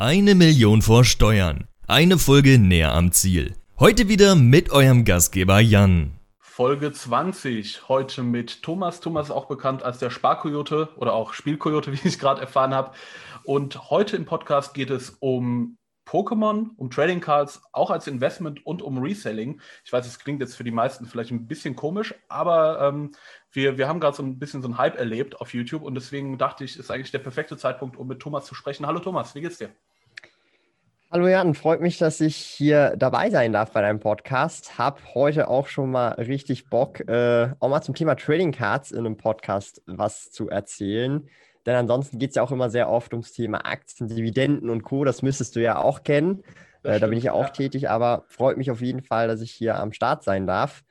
[0.00, 1.66] Eine Million vor Steuern.
[1.88, 3.56] Eine Folge näher am Ziel.
[3.80, 6.12] Heute wieder mit eurem Gastgeber Jan.
[6.38, 7.88] Folge 20.
[7.88, 9.00] Heute mit Thomas.
[9.00, 12.92] Thomas ist auch bekannt als der Sparkoyote oder auch Spielkoyote, wie ich gerade erfahren habe.
[13.42, 18.82] Und heute im Podcast geht es um Pokémon, um Trading Cards, auch als Investment und
[18.82, 19.60] um Reselling.
[19.84, 23.10] Ich weiß, es klingt jetzt für die meisten vielleicht ein bisschen komisch, aber ähm,
[23.50, 26.38] wir, wir haben gerade so ein bisschen so einen Hype erlebt auf YouTube und deswegen
[26.38, 28.86] dachte ich, ist eigentlich der perfekte Zeitpunkt, um mit Thomas zu sprechen.
[28.86, 29.70] Hallo Thomas, wie geht's dir?
[31.10, 34.76] Hallo Jan, freut mich, dass ich hier dabei sein darf bei deinem Podcast.
[34.76, 38.98] Hab heute auch schon mal richtig Bock, äh, auch mal zum Thema Trading Cards in
[38.98, 41.26] einem Podcast was zu erzählen.
[41.64, 45.02] Denn ansonsten geht es ja auch immer sehr oft ums Thema Aktien, Dividenden und Co.
[45.06, 46.44] Das müsstest du ja auch kennen.
[46.82, 47.52] Äh, da bin ich ja auch ja.
[47.52, 50.84] tätig, aber freut mich auf jeden Fall, dass ich hier am Start sein darf.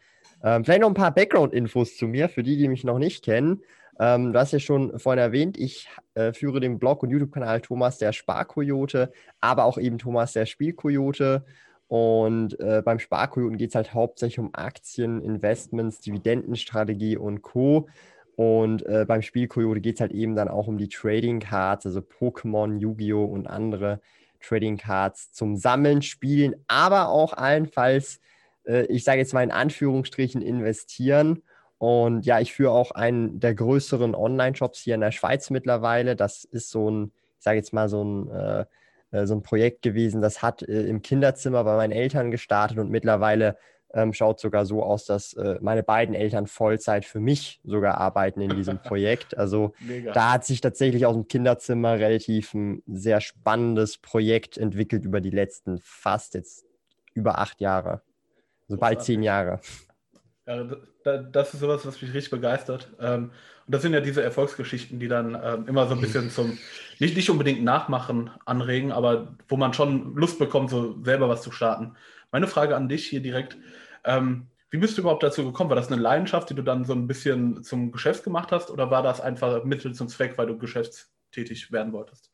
[0.43, 3.61] Ähm, vielleicht noch ein paar Background-Infos zu mir, für die, die mich noch nicht kennen.
[3.99, 7.99] Ähm, du hast ja schon vorhin erwähnt, ich äh, führe den Blog und YouTube-Kanal Thomas
[7.99, 11.45] der Sparkoyote, aber auch eben Thomas der Spielkoyote.
[11.87, 17.87] Und äh, beim Sparkoyoten geht es halt hauptsächlich um Aktien, Investments, Dividendenstrategie und Co.
[18.35, 21.85] Und äh, beim Spiel Coyote geht es halt eben dann auch um die Trading Cards,
[21.85, 23.23] also Pokémon, Yu-Gi-Oh!
[23.23, 24.01] und andere
[24.39, 28.19] Trading Cards zum Sammeln, Spielen, aber auch allenfalls,
[28.65, 31.41] äh, ich sage jetzt mal in Anführungsstrichen, investieren.
[31.77, 36.15] Und ja, ich führe auch einen der größeren Online-Shops hier in der Schweiz mittlerweile.
[36.15, 38.65] Das ist so ein, ich sage jetzt mal so ein, äh,
[39.11, 42.89] äh so ein Projekt gewesen, das hat äh, im Kinderzimmer bei meinen Eltern gestartet und
[42.89, 43.57] mittlerweile
[43.93, 48.41] ähm, schaut sogar so aus, dass äh, meine beiden Eltern Vollzeit für mich sogar arbeiten
[48.41, 49.37] in diesem Projekt.
[49.37, 50.11] Also Mega.
[50.11, 55.29] da hat sich tatsächlich aus dem Kinderzimmer relativ ein sehr spannendes Projekt entwickelt über die
[55.29, 56.65] letzten fast jetzt
[57.13, 58.01] über acht Jahre.
[58.67, 59.61] Also bald zehn Jahre.
[60.47, 60.63] Ja,
[61.33, 62.89] das ist sowas, was mich richtig begeistert.
[63.01, 63.31] Ähm,
[63.65, 66.57] und das sind ja diese Erfolgsgeschichten, die dann ähm, immer so ein bisschen zum,
[66.99, 71.51] nicht, nicht unbedingt Nachmachen anregen, aber wo man schon Lust bekommt, so selber was zu
[71.51, 71.95] starten.
[72.31, 73.57] Meine Frage an dich hier direkt.
[74.05, 75.69] Ähm, wie bist du überhaupt dazu gekommen?
[75.69, 78.89] War das eine Leidenschaft, die du dann so ein bisschen zum Geschäft gemacht hast oder
[78.89, 82.31] war das einfach Mittel zum Zweck, weil du geschäftstätig werden wolltest?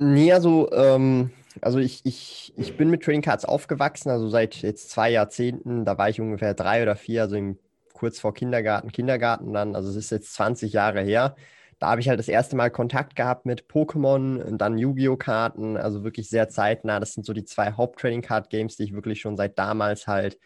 [0.00, 4.90] Nee, also, ähm, also ich, ich, ich bin mit Trading Cards aufgewachsen, also seit jetzt
[4.90, 5.84] zwei Jahrzehnten.
[5.84, 7.58] Da war ich ungefähr drei oder vier, also im,
[7.94, 9.74] kurz vor Kindergarten, Kindergarten dann.
[9.74, 11.34] Also es ist jetzt 20 Jahre her.
[11.80, 15.16] Da habe ich halt das erste Mal Kontakt gehabt mit Pokémon und dann Yu-Gi-Oh!
[15.16, 17.00] Karten, also wirklich sehr zeitnah.
[17.00, 20.38] Das sind so die zwei Haupt-Trading-Card-Games, die ich wirklich schon seit damals halt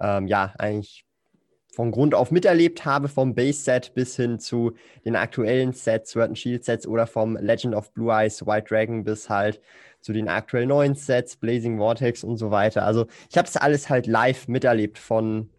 [0.00, 1.04] ähm, ja, eigentlich
[1.74, 4.72] von Grund auf miterlebt habe, vom Base-Set bis hin zu
[5.04, 9.60] den aktuellen Sets, Sword Shield-Sets oder vom Legend of Blue Eyes, White Dragon bis halt
[10.00, 12.84] zu den aktuell neuen Sets, Blazing Vortex und so weiter.
[12.84, 15.50] Also ich habe es alles halt live miterlebt von,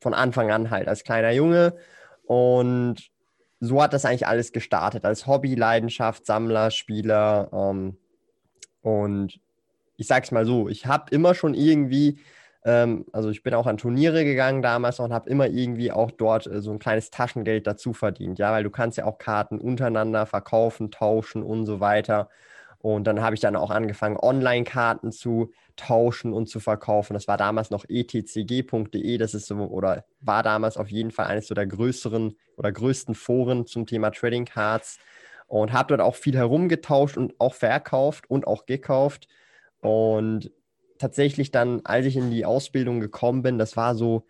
[0.00, 1.76] von Anfang an halt als kleiner Junge
[2.24, 3.10] und
[3.60, 7.96] so hat das eigentlich alles gestartet, als Hobby, Leidenschaft, Sammler, Spieler ähm,
[8.82, 9.40] und
[9.96, 12.18] ich sag's mal so, ich habe immer schon irgendwie
[12.64, 16.46] ähm, also ich bin auch an Turniere gegangen damals und habe immer irgendwie auch dort
[16.46, 20.26] äh, so ein kleines Taschengeld dazu verdient, ja, weil du kannst ja auch Karten untereinander
[20.26, 22.28] verkaufen, tauschen und so weiter.
[22.82, 27.12] Und dann habe ich dann auch angefangen, Online-Karten zu tauschen und zu verkaufen.
[27.14, 31.46] Das war damals noch etcg.de, das ist so, oder war damals auf jeden Fall eines
[31.46, 34.98] so der größeren oder größten Foren zum Thema Trading Cards.
[35.46, 39.26] Und habe dort auch viel herumgetauscht und auch verkauft und auch gekauft.
[39.80, 40.52] Und
[41.00, 44.26] tatsächlich dann, als ich in die Ausbildung gekommen bin, das war so,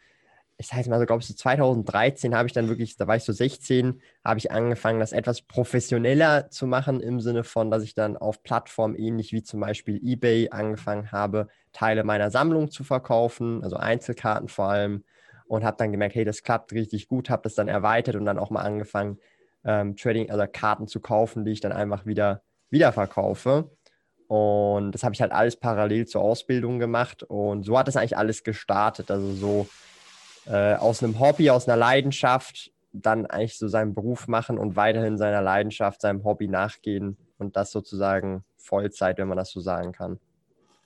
[0.56, 3.24] ich sage mal so, glaube ich, so 2013 habe ich dann wirklich, da war ich
[3.24, 7.94] so 16, habe ich angefangen, das etwas professioneller zu machen, im Sinne von, dass ich
[7.94, 13.64] dann auf Plattformen ähnlich wie zum Beispiel eBay angefangen habe, Teile meiner Sammlung zu verkaufen,
[13.64, 15.04] also Einzelkarten vor allem,
[15.46, 18.38] und habe dann gemerkt, hey, das klappt richtig gut, habe das dann erweitert und dann
[18.38, 19.18] auch mal angefangen,
[19.64, 23.70] ähm, Trading, also Karten zu kaufen, die ich dann einfach wieder, wieder verkaufe.
[24.30, 27.24] Und das habe ich halt alles parallel zur Ausbildung gemacht.
[27.24, 29.10] Und so hat das eigentlich alles gestartet.
[29.10, 29.68] Also so
[30.46, 35.18] äh, aus einem Hobby, aus einer Leidenschaft, dann eigentlich so seinen Beruf machen und weiterhin
[35.18, 40.20] seiner Leidenschaft, seinem Hobby nachgehen und das sozusagen Vollzeit, wenn man das so sagen kann.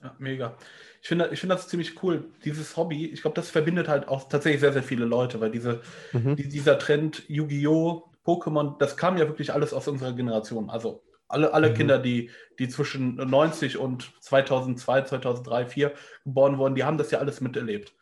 [0.01, 0.57] Ja, mega.
[1.03, 2.25] Ich finde ich find das ziemlich cool.
[2.45, 5.81] Dieses Hobby, ich glaube, das verbindet halt auch tatsächlich sehr, sehr viele Leute, weil diese,
[6.13, 6.35] mhm.
[6.35, 10.71] die, dieser Trend Yu-Gi-Oh!, Pokémon, das kam ja wirklich alles aus unserer Generation.
[10.71, 11.73] Also alle, alle mhm.
[11.73, 12.29] Kinder, die,
[12.59, 15.93] die zwischen 90 und 2002, 2003, 2004
[16.23, 17.93] geboren wurden, die haben das ja alles miterlebt.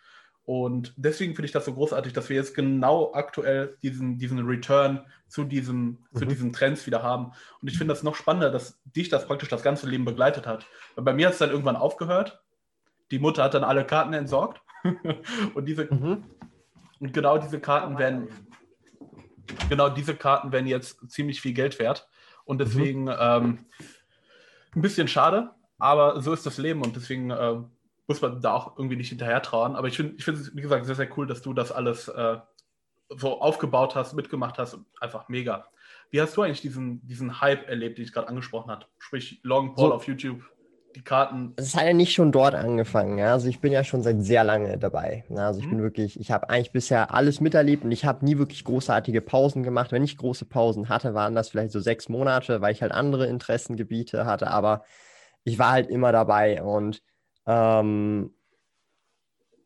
[0.45, 5.05] Und deswegen finde ich das so großartig, dass wir jetzt genau aktuell diesen, diesen Return
[5.27, 6.17] zu, diesem, mhm.
[6.17, 7.31] zu diesen Trends wieder haben.
[7.61, 10.65] Und ich finde das noch spannender, dass dich das praktisch das ganze Leben begleitet hat.
[10.95, 12.43] Weil bei mir hat es dann irgendwann aufgehört.
[13.11, 14.61] Die Mutter hat dann alle Karten entsorgt.
[15.53, 16.25] und diese mhm.
[16.99, 18.27] und genau diese Karten werden
[19.69, 22.07] genau diese Karten werden jetzt ziemlich viel Geld wert.
[22.45, 22.59] Und mhm.
[22.59, 23.15] deswegen mhm.
[23.19, 23.65] ähm,
[24.75, 25.51] ein bisschen schade.
[25.79, 27.55] Aber so ist das Leben und deswegen äh,
[28.07, 29.75] muss man da auch irgendwie nicht hinterher trauen.
[29.75, 32.37] Aber ich finde, ich es, wie gesagt, sehr, sehr cool, dass du das alles äh,
[33.09, 34.77] so aufgebaut hast, mitgemacht hast.
[34.99, 35.67] Einfach mega.
[36.09, 38.85] Wie hast du eigentlich diesen, diesen Hype erlebt, den ich gerade angesprochen habe?
[38.99, 40.41] Sprich, Long Paul so, auf YouTube,
[40.95, 41.53] die Karten.
[41.57, 43.17] Es hat ja nicht schon dort angefangen.
[43.17, 43.33] Ja?
[43.33, 45.25] Also ich bin ja schon seit sehr lange dabei.
[45.29, 45.47] Ja?
[45.47, 45.71] Also ich mhm.
[45.71, 49.63] bin wirklich, ich habe eigentlich bisher alles miterlebt und ich habe nie wirklich großartige Pausen
[49.63, 49.91] gemacht.
[49.91, 53.27] Wenn ich große Pausen hatte, waren das vielleicht so sechs Monate, weil ich halt andere
[53.27, 54.47] Interessengebiete hatte.
[54.47, 54.83] Aber
[55.43, 57.01] ich war halt immer dabei und
[57.45, 58.31] ähm,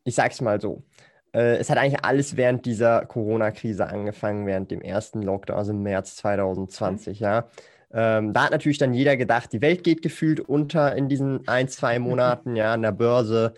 [0.04, 0.82] ich sag's mal so.
[1.32, 5.82] Äh, es hat eigentlich alles während dieser Corona-Krise angefangen, während dem ersten Lockdown, also im
[5.82, 7.24] März 2020, mhm.
[7.24, 7.48] ja.
[7.92, 11.68] Ähm, da hat natürlich dann jeder gedacht, die Welt geht gefühlt unter in diesen ein,
[11.68, 13.54] zwei Monaten, ja, an der Börse.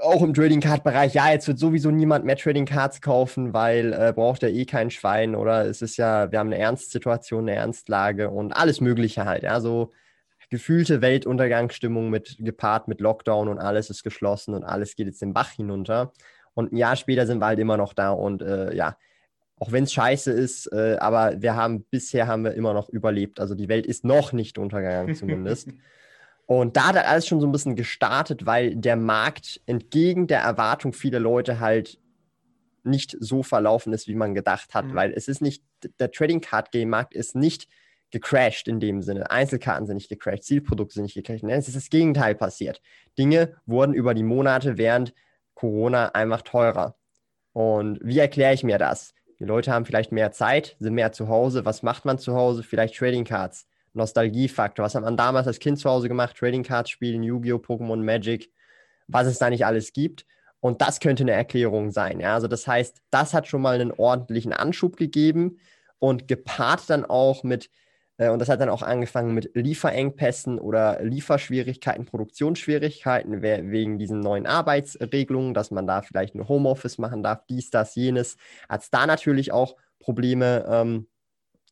[0.00, 3.92] Auch im Trading Card Bereich, ja, jetzt wird sowieso niemand mehr Trading Cards kaufen, weil
[3.92, 5.66] äh, braucht ja eh kein Schwein, oder?
[5.66, 9.92] Es ist ja, wir haben eine Ernstsituation, eine Ernstlage und alles Mögliche halt, ja, so
[10.52, 15.32] gefühlte Weltuntergangsstimmung mit gepaart mit Lockdown und alles ist geschlossen und alles geht jetzt den
[15.32, 16.12] Bach hinunter.
[16.54, 18.96] Und ein Jahr später sind wir halt immer noch da und äh, ja,
[19.62, 23.38] auch wenn es scheiße ist, äh, aber wir haben bisher haben wir immer noch überlebt.
[23.38, 25.68] Also die Welt ist noch nicht untergegangen zumindest.
[26.46, 30.92] und da hat alles schon so ein bisschen gestartet, weil der Markt entgegen der Erwartung
[30.92, 32.00] vieler Leute halt
[32.82, 34.94] nicht so verlaufen ist, wie man gedacht hat, mhm.
[34.96, 35.62] weil es ist nicht,
[36.00, 37.68] der Trading Card Game Markt ist nicht
[38.10, 39.30] gecrashed in dem Sinne.
[39.30, 41.44] Einzelkarten sind nicht gecrashed, Zielprodukte sind nicht gecrashed.
[41.44, 42.82] Es ist das Gegenteil passiert.
[43.16, 45.14] Dinge wurden über die Monate während
[45.54, 46.96] Corona einfach teurer.
[47.52, 49.14] Und wie erkläre ich mir das?
[49.42, 51.64] Die Leute haben vielleicht mehr Zeit, sind mehr zu Hause.
[51.64, 52.62] Was macht man zu Hause?
[52.62, 53.66] Vielleicht Trading Cards.
[53.92, 54.84] Nostalgiefaktor.
[54.84, 56.36] Was hat man damals als Kind zu Hause gemacht?
[56.36, 58.52] Trading Cards spielen, Yu-Gi-Oh!, Pokémon, Magic,
[59.08, 60.26] was es da nicht alles gibt.
[60.60, 62.20] Und das könnte eine Erklärung sein.
[62.20, 62.34] Ja?
[62.34, 65.58] Also das heißt, das hat schon mal einen ordentlichen Anschub gegeben
[65.98, 67.68] und gepaart dann auch mit
[68.18, 75.54] und das hat dann auch angefangen mit Lieferengpässen oder Lieferschwierigkeiten, Produktionsschwierigkeiten wegen diesen neuen Arbeitsregelungen,
[75.54, 78.36] dass man da vielleicht ein Homeoffice machen darf, dies, das, jenes.
[78.68, 81.08] Hat es da natürlich auch Probleme ähm,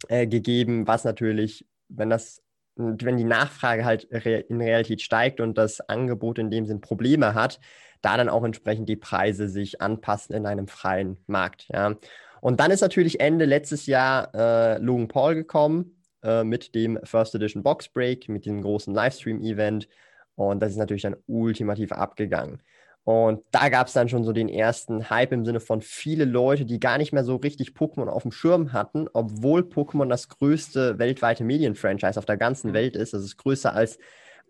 [0.09, 2.43] äh, gegeben, was natürlich, wenn das
[2.77, 7.61] wenn die Nachfrage halt in Realität steigt und das Angebot in dem Sinn Probleme hat,
[8.01, 11.69] da dann auch entsprechend die Preise sich anpassen in einem freien Markt.
[11.73, 11.97] Ja.
[12.41, 17.34] Und dann ist natürlich Ende letztes Jahr äh, Logan Paul gekommen, äh, mit dem First
[17.34, 19.88] Edition Box Break, mit dem großen Livestream-Event.
[20.37, 22.62] Und das ist natürlich dann ultimativ abgegangen.
[23.05, 26.67] Und da gab es dann schon so den ersten Hype im Sinne von viele Leute,
[26.67, 30.99] die gar nicht mehr so richtig Pokémon auf dem Schirm hatten, obwohl Pokémon das größte
[30.99, 32.75] weltweite Medienfranchise auf der ganzen mhm.
[32.75, 33.14] Welt ist.
[33.14, 33.99] Das ist größer als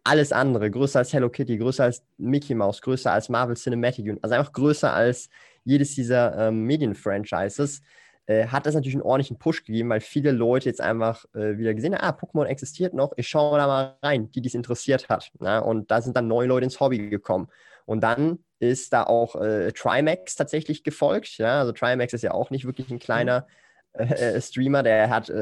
[0.03, 4.25] alles andere, größer als Hello Kitty, größer als Mickey Mouse, größer als Marvel Cinematic Universe,
[4.25, 5.29] also einfach größer als
[5.65, 7.83] jedes dieser ähm, Medienfranchises.
[8.31, 11.75] Äh, hat das natürlich einen ordentlichen Push gegeben, weil viele Leute jetzt einfach äh, wieder
[11.75, 15.33] gesehen haben, ah, Pokémon existiert noch, ich schaue da mal rein, die dies interessiert hat.
[15.41, 15.59] Na?
[15.59, 17.49] Und da sind dann neue Leute ins Hobby gekommen.
[17.87, 21.39] Und dann ist da auch äh, Trimax tatsächlich gefolgt.
[21.39, 21.59] Ja?
[21.59, 23.49] Also Trimax ist ja auch nicht wirklich ein kleiner
[23.95, 25.33] äh, äh, Streamer, der hat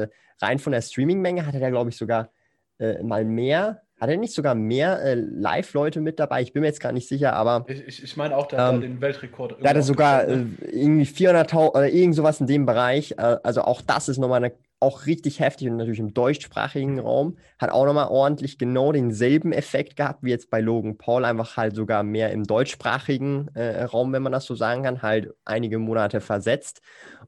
[0.41, 2.31] rein von der Streaming-Menge hatte der, glaube ich, sogar
[3.03, 6.41] mal mehr hat er nicht sogar mehr äh, Live-Leute mit dabei?
[6.41, 7.65] Ich bin mir jetzt gar nicht sicher, aber.
[7.67, 9.61] Ich, ich, ich meine auch, der ähm, hat den Weltrekord.
[9.61, 13.15] Der hatte sogar äh, irgendwie 400.000 oder irgend sowas in dem Bereich.
[13.17, 17.37] Äh, also auch das ist nochmal eine, auch richtig heftig und natürlich im deutschsprachigen Raum.
[17.57, 21.75] Hat auch nochmal ordentlich genau denselben Effekt gehabt wie jetzt bei Logan Paul, einfach halt
[21.75, 26.21] sogar mehr im deutschsprachigen äh, Raum, wenn man das so sagen kann, halt einige Monate
[26.21, 26.81] versetzt.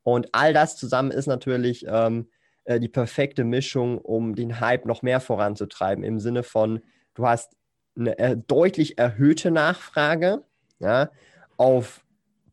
[0.04, 1.86] Und all das zusammen ist natürlich.
[1.86, 2.28] Ähm,
[2.66, 6.04] äh, die perfekte Mischung, um den Hype noch mehr voranzutreiben.
[6.04, 6.82] Im Sinne von,
[7.14, 7.56] du hast
[7.98, 10.44] eine äh, deutlich erhöhte Nachfrage
[10.80, 11.10] ja,
[11.58, 12.04] auf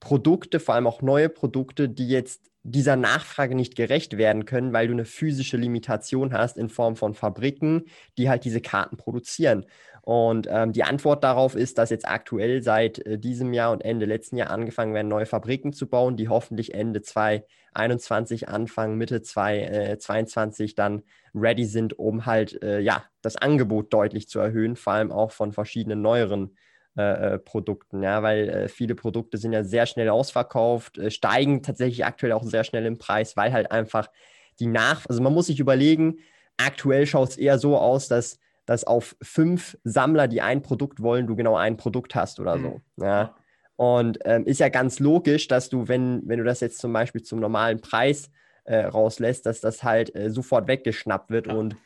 [0.00, 4.88] Produkte, vor allem auch neue Produkte, die jetzt dieser Nachfrage nicht gerecht werden können, weil
[4.88, 7.84] du eine physische Limitation hast in Form von Fabriken,
[8.16, 9.64] die halt diese Karten produzieren.
[10.08, 14.06] Und ähm, die Antwort darauf ist, dass jetzt aktuell seit äh, diesem Jahr und Ende
[14.06, 20.70] letzten Jahr angefangen werden, neue Fabriken zu bauen, die hoffentlich Ende 2021, Anfang, Mitte 2022
[20.70, 21.02] äh, dann
[21.34, 25.52] ready sind, um halt äh, ja, das Angebot deutlich zu erhöhen, vor allem auch von
[25.52, 26.56] verschiedenen neueren
[26.96, 32.06] äh, äh, Produkten, ja, weil äh, viele Produkte sind ja sehr schnell ausverkauft, steigen tatsächlich
[32.06, 34.08] aktuell auch sehr schnell im Preis, weil halt einfach
[34.58, 36.20] die Nach, also man muss sich überlegen,
[36.56, 38.38] aktuell schaut es eher so aus, dass
[38.68, 42.82] dass auf fünf Sammler, die ein Produkt wollen, du genau ein Produkt hast oder so.
[42.96, 43.04] Mhm.
[43.04, 43.34] Ja.
[43.76, 47.22] Und ähm, ist ja ganz logisch, dass du, wenn, wenn du das jetzt zum Beispiel
[47.22, 48.30] zum normalen Preis
[48.64, 51.46] äh, rauslässt, dass das halt äh, sofort weggeschnappt wird.
[51.46, 51.54] Ja.
[51.54, 51.76] Und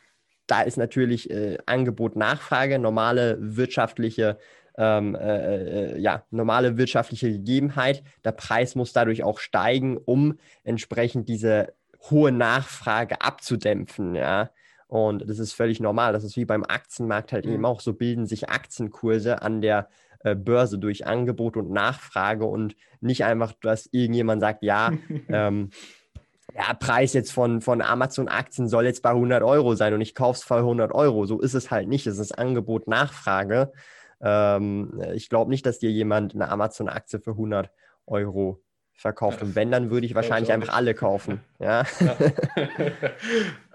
[0.49, 4.39] da ist natürlich äh, Angebot, Nachfrage, normale wirtschaftliche,
[4.77, 8.03] ähm, äh, äh, ja, normale wirtschaftliche Gegebenheit.
[8.25, 11.75] Der Preis muss dadurch auch steigen, um entsprechend diese
[12.11, 14.17] hohe Nachfrage abzudämpfen.
[14.17, 14.51] Ja.
[14.93, 16.13] Und das ist völlig normal.
[16.13, 17.55] Das ist wie beim Aktienmarkt halt mhm.
[17.55, 17.81] eben auch.
[17.81, 19.89] So bilden sich Aktienkurse an der
[20.23, 24.93] äh, Börse durch Angebot und Nachfrage und nicht einfach, dass irgendjemand sagt, ja,
[25.31, 25.71] ähm,
[26.55, 30.37] ja, Preis jetzt von, von Amazon-Aktien soll jetzt bei 100 Euro sein und ich kaufe
[30.37, 31.25] es für 100 Euro.
[31.25, 32.07] So ist es halt nicht.
[32.07, 33.73] Es ist Angebot, Nachfrage.
[34.21, 37.71] Ähm, ich glaube nicht, dass dir jemand eine Amazon-Aktie für 100
[38.05, 38.61] Euro
[38.95, 39.41] verkauft.
[39.41, 41.41] Ja, und wenn, dann würde ich wahrscheinlich ich einfach alle kaufen.
[41.59, 41.85] Ja.
[42.01, 42.17] ja.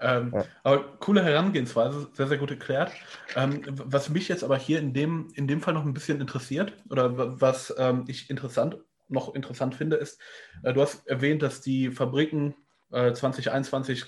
[0.00, 0.44] ähm, ja.
[0.62, 2.92] Aber coole Herangehensweise, sehr, sehr gut erklärt.
[3.34, 6.74] Ähm, was mich jetzt aber hier in dem, in dem Fall noch ein bisschen interessiert
[6.90, 8.76] oder was ähm, ich interessant,
[9.08, 10.20] noch interessant finde, ist,
[10.62, 12.54] äh, du hast erwähnt, dass die Fabriken
[12.90, 14.04] äh, 2021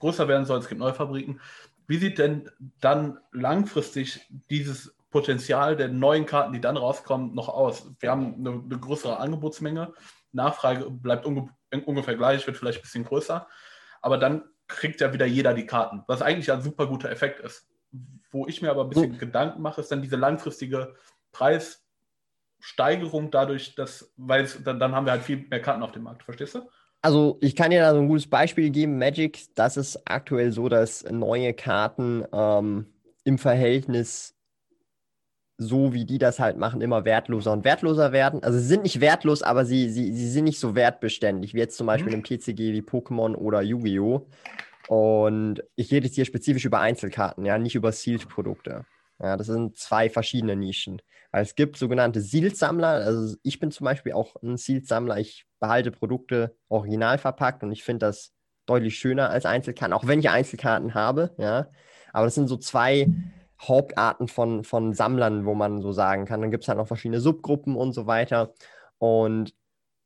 [0.00, 1.40] größer werden sollen, es gibt neue Fabriken.
[1.86, 4.20] Wie sieht denn dann langfristig
[4.50, 7.90] dieses Potenzial der neuen Karten, die dann rauskommen, noch aus?
[8.00, 9.94] Wir haben eine, eine größere Angebotsmenge
[10.34, 11.48] Nachfrage bleibt unge
[11.86, 13.48] ungefähr gleich, wird vielleicht ein bisschen größer.
[14.00, 17.68] Aber dann kriegt ja wieder jeder die Karten, was eigentlich ein super guter Effekt ist.
[18.30, 19.18] Wo ich mir aber ein bisschen mhm.
[19.18, 20.94] Gedanken mache, ist dann diese langfristige
[21.32, 26.04] Preissteigerung dadurch, dass, weil es, dann, dann haben wir halt viel mehr Karten auf dem
[26.04, 26.68] Markt, verstehst du?
[27.02, 28.98] Also ich kann dir da so ein gutes Beispiel geben.
[28.98, 32.86] Magic, das ist aktuell so, dass neue Karten ähm,
[33.24, 34.33] im Verhältnis
[35.56, 38.42] so wie die das halt machen, immer wertloser und wertloser werden.
[38.42, 41.76] Also sie sind nicht wertlos, aber sie, sie, sie sind nicht so wertbeständig, wie jetzt
[41.76, 42.18] zum Beispiel mhm.
[42.18, 44.26] im TCG wie Pokémon oder Yu-Gi-Oh!
[44.88, 48.84] Und ich rede jetzt hier spezifisch über Einzelkarten, ja, nicht über Sealed-Produkte.
[49.18, 51.00] Ja, das sind zwei verschiedene Nischen.
[51.30, 52.88] Weil es gibt sogenannte Sealed-Sammler.
[52.88, 55.18] Also ich bin zum Beispiel auch ein Sealed-Sammler.
[55.18, 58.32] Ich behalte Produkte original verpackt und ich finde das
[58.66, 61.68] deutlich schöner als Einzelkarten, auch wenn ich Einzelkarten habe, ja.
[62.12, 63.08] Aber das sind so zwei
[63.60, 66.40] Hauptarten von, von Sammlern, wo man so sagen kann.
[66.40, 68.52] Dann gibt es halt noch verschiedene Subgruppen und so weiter.
[68.98, 69.54] Und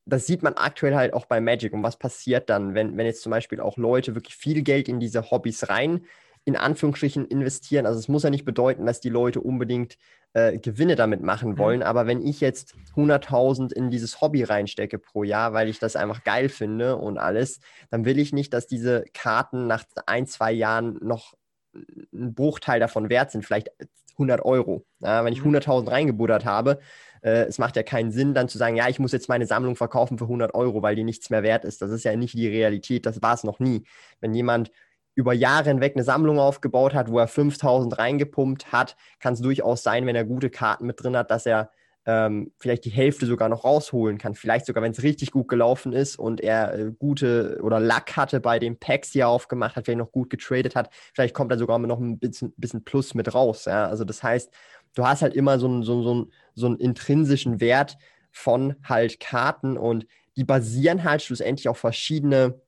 [0.07, 1.73] das sieht man aktuell halt auch bei Magic.
[1.73, 5.01] Und was passiert dann, wenn, wenn jetzt zum Beispiel auch Leute wirklich viel Geld in
[5.01, 6.05] diese Hobbys rein,
[6.45, 7.85] in Anführungsstrichen investieren?
[7.85, 9.99] Also es muss ja nicht bedeuten, dass die Leute unbedingt
[10.33, 11.59] äh, Gewinne damit machen mhm.
[11.59, 11.81] wollen.
[11.81, 11.87] Mhm.
[11.87, 16.25] Aber wenn ich jetzt 100.000 in dieses Hobby reinstecke pro Jahr, weil ich das einfach
[16.25, 20.99] geil finde und alles, dann will ich nicht, dass diese Karten nach ein, zwei Jahren
[21.03, 21.35] noch
[21.75, 23.71] ein Bruchteil davon wert sind, vielleicht
[24.13, 24.85] 100 Euro.
[25.01, 25.89] Ja, wenn ich 100.000 mhm.
[25.89, 26.81] reingebuddert habe,
[27.23, 29.77] äh, es macht ja keinen Sinn, dann zu sagen, ja, ich muss jetzt meine Sammlung
[29.77, 31.83] verkaufen für 100 Euro, weil die nichts mehr wert ist.
[31.83, 33.85] Das ist ja nicht die Realität, das war es noch nie.
[34.21, 34.71] Wenn jemand
[35.15, 39.83] über Jahre hinweg eine Sammlung aufgebaut hat, wo er 5000 reingepumpt hat, kann es durchaus
[39.83, 41.73] sein, wenn er gute Karten mit drin hat, dass er
[42.09, 44.35] ähm, vielleicht die Hälfte sogar noch rausholen kann.
[44.35, 48.41] Vielleicht sogar, wenn es richtig gut gelaufen ist und er äh, gute oder Luck hatte
[48.41, 51.59] bei den Packs, die er aufgemacht hat, vielleicht noch gut getradet hat, vielleicht kommt er
[51.59, 53.67] sogar noch ein bisschen, bisschen Plus mit raus.
[53.67, 53.87] Ja?
[53.89, 54.51] Also das heißt,
[54.95, 57.99] du hast halt immer so einen, so, so, so einen intrinsischen Wert
[58.31, 62.59] von halt Karten und die basieren halt schlussendlich auf verschiedene,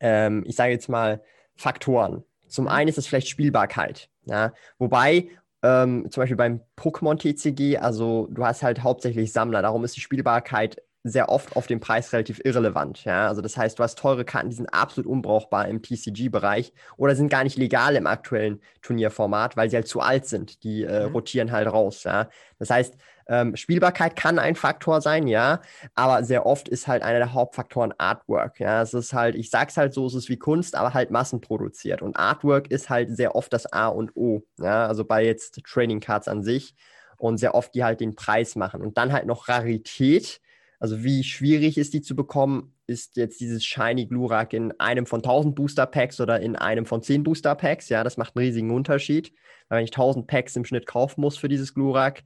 [0.00, 1.22] ähm, ich sage jetzt mal,
[1.56, 2.24] Faktoren.
[2.46, 4.10] Zum einen ist es vielleicht Spielbarkeit.
[4.26, 4.52] Ja?
[4.76, 5.30] Wobei,
[5.62, 10.00] ähm, zum Beispiel beim Pokémon TCG, also du hast halt hauptsächlich Sammler, darum ist die
[10.00, 13.04] Spielbarkeit sehr oft auf den Preis relativ irrelevant.
[13.04, 13.28] Ja?
[13.28, 17.30] Also das heißt, du hast teure Karten, die sind absolut unbrauchbar im TCG-Bereich oder sind
[17.30, 20.62] gar nicht legal im aktuellen Turnierformat, weil sie halt zu alt sind.
[20.62, 21.12] Die äh, mhm.
[21.14, 22.04] rotieren halt raus.
[22.04, 22.28] Ja?
[22.58, 22.96] Das heißt,
[23.30, 25.60] ähm, Spielbarkeit kann ein Faktor sein, ja,
[25.94, 28.58] aber sehr oft ist halt einer der Hauptfaktoren Artwork.
[28.58, 32.02] Ja, es ist halt, ich sag's halt so, es ist wie Kunst, aber halt massenproduziert.
[32.02, 34.42] Und Artwork ist halt sehr oft das A und O.
[34.58, 36.74] Ja, also bei jetzt Trading Cards an sich
[37.18, 38.82] und sehr oft die halt den Preis machen.
[38.82, 40.40] Und dann halt noch Rarität.
[40.80, 45.20] Also wie schwierig ist die zu bekommen, ist jetzt dieses Shiny Glurak in einem von
[45.20, 47.90] 1000 Booster Packs oder in einem von 10 Booster Packs.
[47.90, 49.32] Ja, das macht einen riesigen Unterschied.
[49.68, 52.24] Weil wenn ich 1000 Packs im Schnitt kaufen muss für dieses Glurak,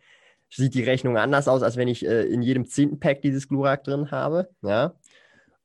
[0.55, 3.85] sieht die Rechnung anders aus, als wenn ich äh, in jedem zehnten Pack dieses Glurak
[3.85, 4.49] drin habe.
[4.63, 4.95] Ja.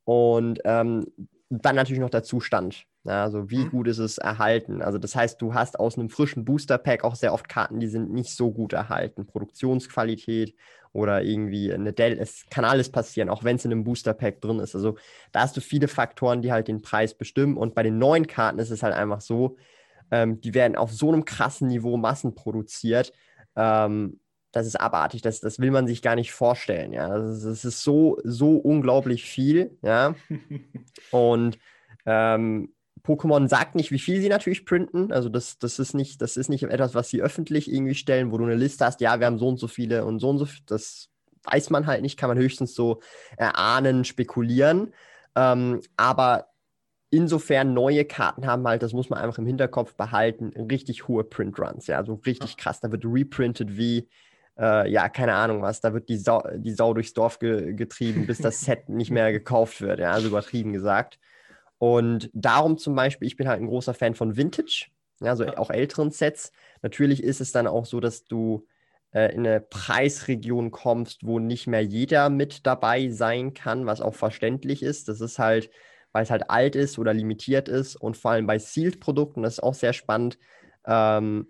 [0.03, 1.05] Und ähm,
[1.49, 2.85] dann natürlich noch der Zustand.
[3.05, 3.69] Ja, also wie mhm.
[3.69, 4.81] gut ist es erhalten?
[4.81, 7.87] Also das heißt, du hast aus einem frischen Booster Pack auch sehr oft Karten, die
[7.87, 9.25] sind nicht so gut erhalten.
[9.25, 10.55] Produktionsqualität
[10.91, 14.41] oder irgendwie eine Dell, es kann alles passieren, auch wenn es in einem Booster Pack
[14.41, 14.75] drin ist.
[14.75, 14.97] Also
[15.31, 17.57] da hast du viele Faktoren, die halt den Preis bestimmen.
[17.57, 19.57] Und bei den neuen Karten ist es halt einfach so,
[20.11, 23.13] ähm, die werden auf so einem krassen Niveau massenproduziert.
[23.55, 24.19] Ähm,
[24.51, 27.07] das ist abartig, das, das will man sich gar nicht vorstellen, ja.
[27.09, 30.15] Das ist, ist so, so unglaublich viel, ja.
[31.11, 31.59] Und
[32.05, 35.11] ähm, Pokémon sagt nicht, wie viel sie natürlich printen.
[35.11, 38.37] Also das, das, ist nicht, das ist nicht etwas, was sie öffentlich irgendwie stellen, wo
[38.37, 40.47] du eine Liste hast, ja, wir haben so und so viele und so und so.
[40.65, 41.09] Das
[41.43, 43.01] weiß man halt nicht, kann man höchstens so
[43.37, 44.93] erahnen, spekulieren.
[45.35, 46.47] Ähm, aber
[47.09, 51.87] insofern neue Karten haben halt, das muss man einfach im Hinterkopf behalten, richtig hohe Printruns,
[51.87, 52.79] ja, also richtig krass.
[52.79, 54.07] Da wird reprintet wie
[54.59, 58.27] äh, ja, keine Ahnung was, da wird die Sau, die Sau durchs Dorf ge getrieben,
[58.27, 61.19] bis das Set nicht mehr gekauft wird, ja, also übertrieben gesagt.
[61.77, 64.87] Und darum zum Beispiel, ich bin halt ein großer Fan von Vintage.
[65.21, 66.51] ja, so auch älteren Sets.
[66.81, 68.67] Natürlich ist es dann auch so, dass du
[69.13, 74.15] äh, in eine Preisregion kommst, wo nicht mehr jeder mit dabei sein kann, was auch
[74.15, 75.07] verständlich ist.
[75.07, 75.69] Das ist halt,
[76.11, 79.63] weil es halt alt ist oder limitiert ist und vor allem bei Sealed-Produkten, das ist
[79.63, 80.37] auch sehr spannend,
[80.85, 81.47] ähm,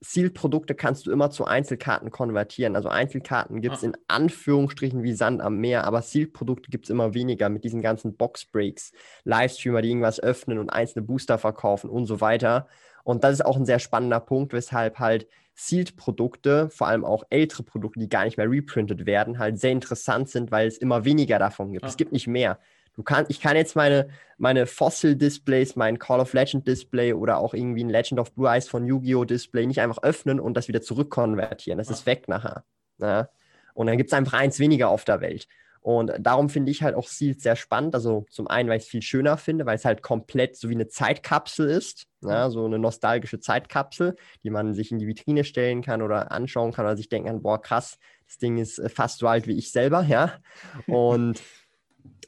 [0.00, 2.76] Sealed-Produkte kannst du immer zu Einzelkarten konvertieren.
[2.76, 7.14] Also Einzelkarten gibt es in Anführungsstrichen wie Sand am Meer, aber Sealed-Produkte gibt es immer
[7.14, 8.92] weniger mit diesen ganzen Box-Breaks,
[9.24, 12.68] Livestreamer, die irgendwas öffnen und einzelne Booster verkaufen und so weiter.
[13.04, 17.62] Und das ist auch ein sehr spannender Punkt, weshalb halt Sealed-Produkte, vor allem auch ältere
[17.62, 21.38] Produkte, die gar nicht mehr reprintet werden, halt sehr interessant sind, weil es immer weniger
[21.38, 21.82] davon gibt.
[21.82, 21.88] Ja.
[21.88, 22.58] Es gibt nicht mehr.
[22.96, 27.84] Du kann, ich kann jetzt meine, meine Fossil-Displays, mein Call of Legend-Display oder auch irgendwie
[27.84, 29.24] ein Legend of Blue Eyes von Yu-Gi-Oh!
[29.24, 31.78] Display nicht einfach öffnen und das wieder zurückkonvertieren.
[31.78, 31.94] Das ja.
[31.94, 32.64] ist weg nachher.
[32.98, 33.28] Ja?
[33.74, 35.46] Und dann gibt es einfach eins weniger auf der Welt.
[35.86, 37.94] Und darum finde ich halt auch Sealed sehr spannend.
[37.94, 40.74] Also zum einen, weil ich es viel schöner finde, weil es halt komplett so wie
[40.74, 42.06] eine Zeitkapsel ist.
[42.22, 46.72] Ja, so eine nostalgische Zeitkapsel, die man sich in die Vitrine stellen kann oder anschauen
[46.72, 49.56] kann oder sich denken kann, boah, krass, das Ding ist äh, fast so alt wie
[49.56, 50.32] ich selber, ja.
[50.88, 51.40] Und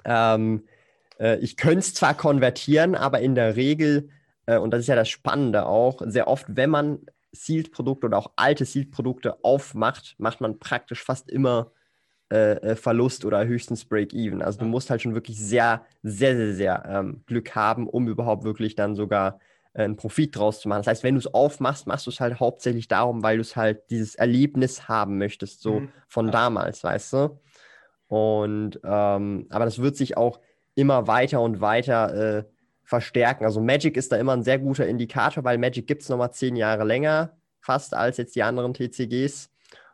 [0.05, 0.65] ähm,
[1.19, 4.11] äh, ich könnte es zwar konvertieren, aber in der Regel,
[4.47, 6.99] äh, und das ist ja das Spannende auch, sehr oft, wenn man
[7.33, 11.73] Sealed-Produkte oder auch alte Sealed-Produkte aufmacht, macht man praktisch fast immer
[12.33, 14.43] äh, äh Verlust oder höchstens Break-Even.
[14.43, 18.45] Also du musst halt schon wirklich sehr, sehr, sehr, sehr ähm, Glück haben, um überhaupt
[18.45, 19.41] wirklich dann sogar
[19.75, 20.81] äh, einen Profit draus zu machen.
[20.81, 23.57] Das heißt, wenn du es aufmachst, machst du es halt hauptsächlich darum, weil du es
[23.57, 25.89] halt dieses Erlebnis haben möchtest, so mhm.
[26.09, 27.39] von damals, weißt du?
[28.09, 30.41] Und ähm, aber das wird sich auch
[30.75, 32.45] immer weiter und weiter äh,
[32.83, 33.45] verstärken.
[33.45, 36.57] Also Magic ist da immer ein sehr guter Indikator, weil Magic gibt es nochmal zehn
[36.57, 39.51] Jahre länger, fast als jetzt die anderen TCGs.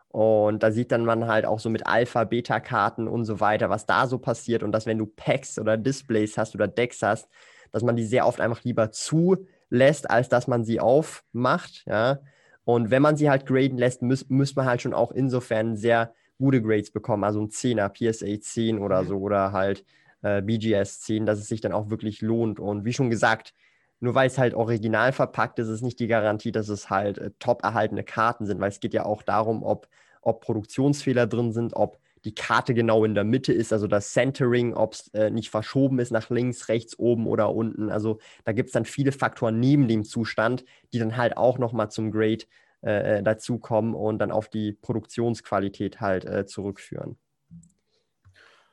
[0.09, 3.85] Und da sieht dann man halt auch so mit Alpha, Beta-Karten und so weiter, was
[3.85, 4.63] da so passiert.
[4.63, 7.29] Und dass wenn du Packs oder Displays hast oder Decks hast,
[7.73, 11.83] dass man die sehr oft einfach lieber zulässt, als dass man sie aufmacht.
[11.87, 12.21] Ja.
[12.63, 16.15] Und wenn man sie halt graden lässt, muss, muss man halt schon auch insofern sehr
[16.45, 19.09] gute Grades bekommen, also ein 10er, PSA 10 oder mhm.
[19.09, 19.83] so oder halt
[20.21, 22.61] äh, BGS 10, dass es sich dann auch wirklich lohnt.
[22.61, 23.55] Und wie schon gesagt,
[24.01, 27.31] nur weil es halt original verpackt ist, ist nicht die Garantie, dass es halt äh,
[27.39, 29.89] top erhaltene Karten sind, weil es geht ja auch darum, ob,
[30.21, 34.75] ob Produktionsfehler drin sind, ob die Karte genau in der Mitte ist, also das Centering,
[34.75, 37.91] ob es äh, nicht verschoben ist nach links, rechts, oben oder unten.
[37.91, 41.91] Also da gibt es dann viele Faktoren neben dem Zustand, die dann halt auch nochmal
[41.91, 42.45] zum Grade
[42.85, 47.17] äh, äh, dazukommen und dann auf die Produktionsqualität halt äh, zurückführen.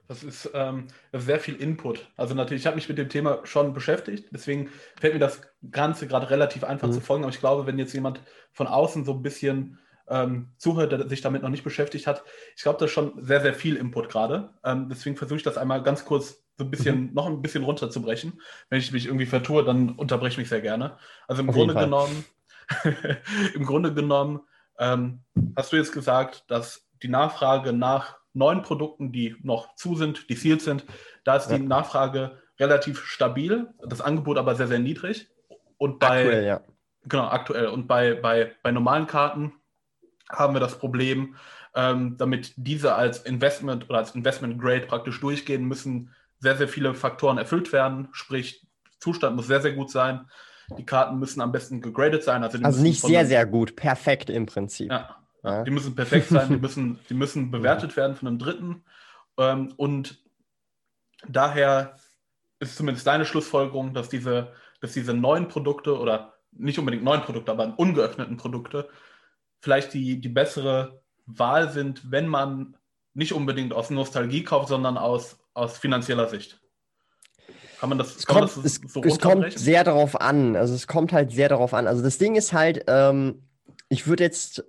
[0.10, 2.12] Das ist, ähm, das ist sehr viel Input.
[2.18, 4.70] Also natürlich, ich habe mich mit dem Thema schon beschäftigt, deswegen
[5.00, 6.92] fällt mir das Ganze gerade relativ einfach mhm.
[6.92, 7.24] zu folgen.
[7.24, 8.22] Aber ich glaube, wenn jetzt jemand
[8.52, 12.26] von außen so ein bisschen ähm, zuhört, der sich damit noch nicht beschäftigt hat,
[12.58, 14.50] ich glaube, das ist schon sehr, sehr viel Input gerade.
[14.66, 17.14] Ähm, deswegen versuche ich das einmal ganz kurz so ein bisschen, mhm.
[17.14, 18.42] noch ein bisschen runterzubrechen.
[18.70, 20.98] Wenn ich mich irgendwie vertue, dann unterbreche ich mich sehr gerne.
[21.30, 22.26] Also im Auf Grunde genommen
[23.54, 24.42] im Grunde genommen
[24.80, 25.22] ähm,
[25.56, 30.36] hast du jetzt gesagt, dass die Nachfrage nach neuen Produkten, die noch zu sind, die
[30.36, 30.86] sealed sind,
[31.24, 31.58] da ist ja.
[31.58, 35.30] die Nachfrage relativ stabil, das Angebot aber sehr, sehr niedrig.
[35.78, 36.62] Und bei, aktuell, ja.
[37.04, 37.68] Genau, aktuell.
[37.68, 39.54] Und bei, bei, bei normalen Karten
[40.30, 41.36] haben wir das Problem,
[41.74, 46.94] ähm, damit diese als Investment oder als Investment Grade praktisch durchgehen, müssen sehr, sehr viele
[46.94, 48.10] Faktoren erfüllt werden.
[48.12, 48.66] Sprich,
[49.00, 50.30] Zustand muss sehr, sehr gut sein.
[50.78, 52.44] Die Karten müssen am besten gegradet sein.
[52.44, 54.92] Also, also nicht sehr, sehr gut, perfekt im Prinzip.
[54.92, 55.64] Ja, ja.
[55.64, 58.84] die müssen perfekt sein, die müssen, die müssen bewertet werden von einem Dritten.
[59.38, 60.24] Ähm, und
[61.28, 61.96] daher
[62.60, 67.52] ist zumindest deine Schlussfolgerung, dass diese, dass diese neuen Produkte oder nicht unbedingt neuen Produkte,
[67.52, 68.90] aber ungeöffneten Produkte
[69.62, 72.76] vielleicht die, die bessere Wahl sind, wenn man
[73.14, 76.61] nicht unbedingt aus Nostalgie kauft, sondern aus, aus finanzieller Sicht.
[77.82, 80.56] Kann man das, es kann kommt, man das so es, es kommt sehr darauf an.
[80.56, 81.88] Also es kommt halt sehr darauf an.
[81.88, 83.42] Also das Ding ist halt, ähm,
[83.90, 84.64] ich würde jetzt,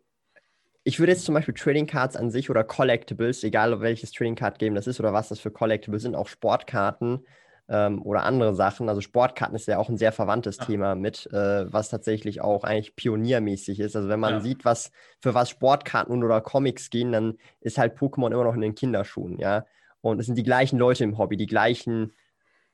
[0.83, 4.59] ich würde jetzt zum Beispiel Trading Cards an sich oder Collectibles, egal welches Trading Card
[4.59, 7.27] Game das ist oder was das für Collectibles sind, auch Sportkarten
[7.69, 8.89] ähm, oder andere Sachen.
[8.89, 10.65] Also Sportkarten ist ja auch ein sehr verwandtes ja.
[10.65, 13.95] Thema mit, äh, was tatsächlich auch eigentlich pioniermäßig ist.
[13.95, 14.41] Also wenn man ja.
[14.41, 18.63] sieht, was für was Sportkarten oder Comics gehen, dann ist halt Pokémon immer noch in
[18.63, 19.67] den Kinderschuhen, ja.
[20.01, 22.15] Und es sind die gleichen Leute im Hobby, die gleichen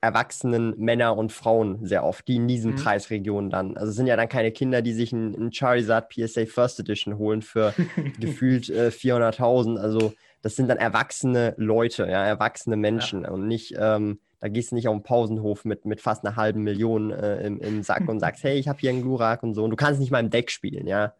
[0.00, 2.76] erwachsenen Männer und Frauen sehr oft, die in diesen mhm.
[2.76, 3.76] Preisregionen dann.
[3.76, 7.42] Also es sind ja dann keine Kinder, die sich einen Charizard PSA First Edition holen
[7.42, 7.74] für
[8.20, 9.78] gefühlt äh, 400.000.
[9.78, 13.30] Also das sind dann erwachsene Leute, ja, erwachsene Menschen ja.
[13.30, 16.62] und nicht, ähm, da gehst du nicht auf den Pausenhof mit, mit fast einer halben
[16.62, 19.64] Million äh, im, im Sack und sagst, hey, ich habe hier einen Glurak und so.
[19.64, 21.14] Und du kannst nicht mal im Deck spielen, ja.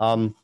[0.00, 0.34] Ähm,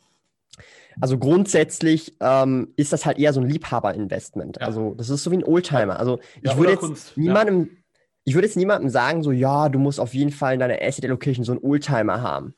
[1.00, 4.58] also grundsätzlich ähm, ist das halt eher so ein Liebhaberinvestment.
[4.60, 4.66] Ja.
[4.66, 5.98] Also das ist so wie ein Oldtimer.
[5.98, 7.16] Also ich ja, würde jetzt Kunst.
[7.16, 7.98] niemandem, ja.
[8.24, 11.04] ich würde jetzt niemandem sagen, so, ja, du musst auf jeden Fall in deiner Asset
[11.04, 12.54] Allocation so einen Oldtimer haben.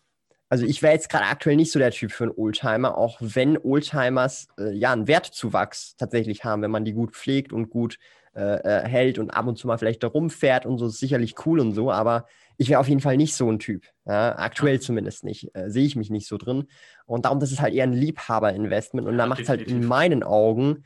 [0.49, 3.57] Also ich wäre jetzt gerade aktuell nicht so der Typ für einen Oldtimer, auch wenn
[3.57, 7.99] Oldtimers äh, ja einen Wertzuwachs tatsächlich haben, wenn man die gut pflegt und gut
[8.35, 11.35] äh, äh, hält und ab und zu mal vielleicht da rumfährt und so, ist sicherlich
[11.47, 12.27] cool und so, aber
[12.59, 13.87] ich wäre auf jeden Fall nicht so ein Typ.
[14.07, 14.39] Ja?
[14.39, 15.55] aktuell zumindest nicht.
[15.55, 16.67] Äh, Sehe ich mich nicht so drin.
[17.07, 19.07] Und darum, das ist halt eher ein Liebhaber-Investment.
[19.07, 20.85] Und ja, da macht es halt in meinen Augen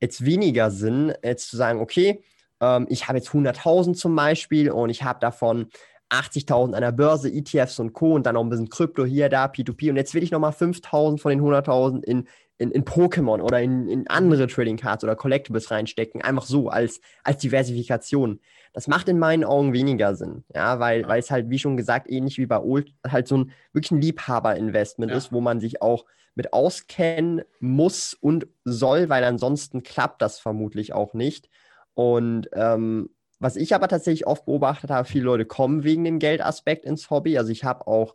[0.00, 2.22] jetzt weniger Sinn, jetzt zu sagen, okay,
[2.60, 5.68] ähm, ich habe jetzt 100.000 zum Beispiel und ich habe davon
[6.10, 8.14] 80.000 an der Börse, ETFs und Co.
[8.14, 9.90] und dann noch ein bisschen Krypto hier, da, P2P.
[9.90, 12.26] Und jetzt will ich nochmal 5.000 von den 100.000 in,
[12.58, 16.22] in, in Pokémon oder in, in andere Trading Cards oder Collectibles reinstecken.
[16.22, 18.40] Einfach so als, als Diversifikation.
[18.72, 20.44] Das macht in meinen Augen weniger Sinn.
[20.54, 21.08] Ja, weil, ja.
[21.08, 24.00] weil es halt, wie schon gesagt, ähnlich wie bei Old, halt so ein wirklich ein
[24.00, 25.18] Liebhaber-Investment ja.
[25.18, 30.92] ist, wo man sich auch mit auskennen muss und soll, weil ansonsten klappt das vermutlich
[30.92, 31.48] auch nicht.
[31.94, 36.84] Und ähm, was ich aber tatsächlich oft beobachtet habe, viele Leute kommen wegen dem Geldaspekt
[36.84, 37.38] ins Hobby.
[37.38, 38.12] Also ich habe auch,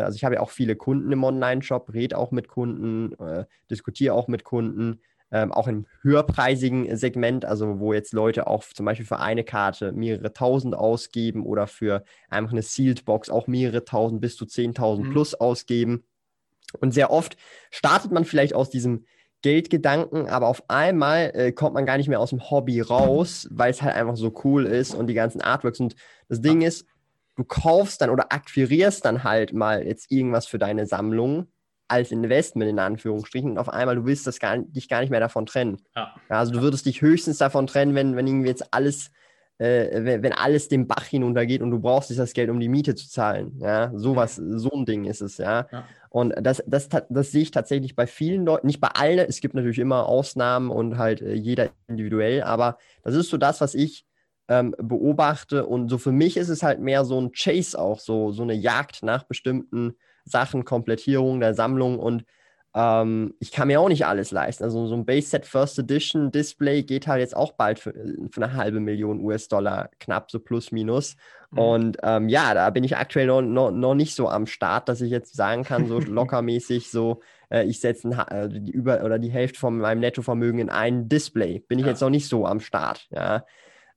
[0.00, 4.14] also ich habe ja auch viele Kunden im Online-Shop, rede auch mit Kunden, äh, diskutiere
[4.14, 5.00] auch mit Kunden,
[5.32, 9.92] ähm, auch im höherpreisigen Segment, also wo jetzt Leute auch zum Beispiel für eine Karte
[9.92, 15.08] mehrere tausend ausgeben oder für einfach eine Sealed Box auch mehrere tausend bis zu zehntausend
[15.08, 15.12] mhm.
[15.12, 16.04] plus ausgeben.
[16.80, 17.36] Und sehr oft
[17.70, 19.04] startet man vielleicht aus diesem
[19.42, 23.70] Geldgedanken, aber auf einmal äh, kommt man gar nicht mehr aus dem Hobby raus, weil
[23.70, 25.80] es halt einfach so cool ist und die ganzen Artworks.
[25.80, 25.96] Und
[26.28, 26.86] das Ding ist,
[27.36, 31.46] du kaufst dann oder akquirierst dann halt mal jetzt irgendwas für deine Sammlung
[31.88, 35.20] als Investment in Anführungsstrichen und auf einmal du willst das gar, dich gar nicht mehr
[35.20, 35.78] davon trennen.
[35.94, 36.14] Ja.
[36.28, 39.10] also du würdest dich höchstens davon trennen, wenn, wenn irgendwie jetzt alles
[39.58, 43.08] äh, wenn alles dem Bach hinuntergeht und du brauchst das Geld, um die Miete zu
[43.08, 43.58] zahlen.
[43.60, 45.68] Ja, sowas, so ein Ding ist es, ja.
[45.70, 45.84] ja.
[46.08, 49.54] Und das, das, das sehe ich tatsächlich bei vielen Leuten, nicht bei allen, es gibt
[49.54, 54.04] natürlich immer Ausnahmen und halt äh, jeder individuell, aber das ist so das, was ich
[54.48, 55.66] ähm, beobachte.
[55.66, 58.54] Und so für mich ist es halt mehr so ein Chase auch, so, so eine
[58.54, 62.24] Jagd nach bestimmten Sachen, Komplettierung der Sammlung und
[62.74, 64.64] ähm, ich kann mir auch nicht alles leisten.
[64.64, 67.92] Also so ein Base Set First Edition Display geht halt jetzt auch bald für,
[68.30, 71.16] für eine halbe Million US-Dollar, knapp so plus minus.
[71.50, 71.58] Mhm.
[71.58, 75.02] Und ähm, ja, da bin ich aktuell noch, noch, noch nicht so am Start, dass
[75.02, 79.30] ich jetzt sagen kann, so lockermäßig so, äh, ich setze äh, die über oder die
[79.30, 81.58] Hälfte von meinem Nettovermögen in ein Display.
[81.58, 81.90] Bin ich ja.
[81.90, 83.44] jetzt noch nicht so am Start, ja.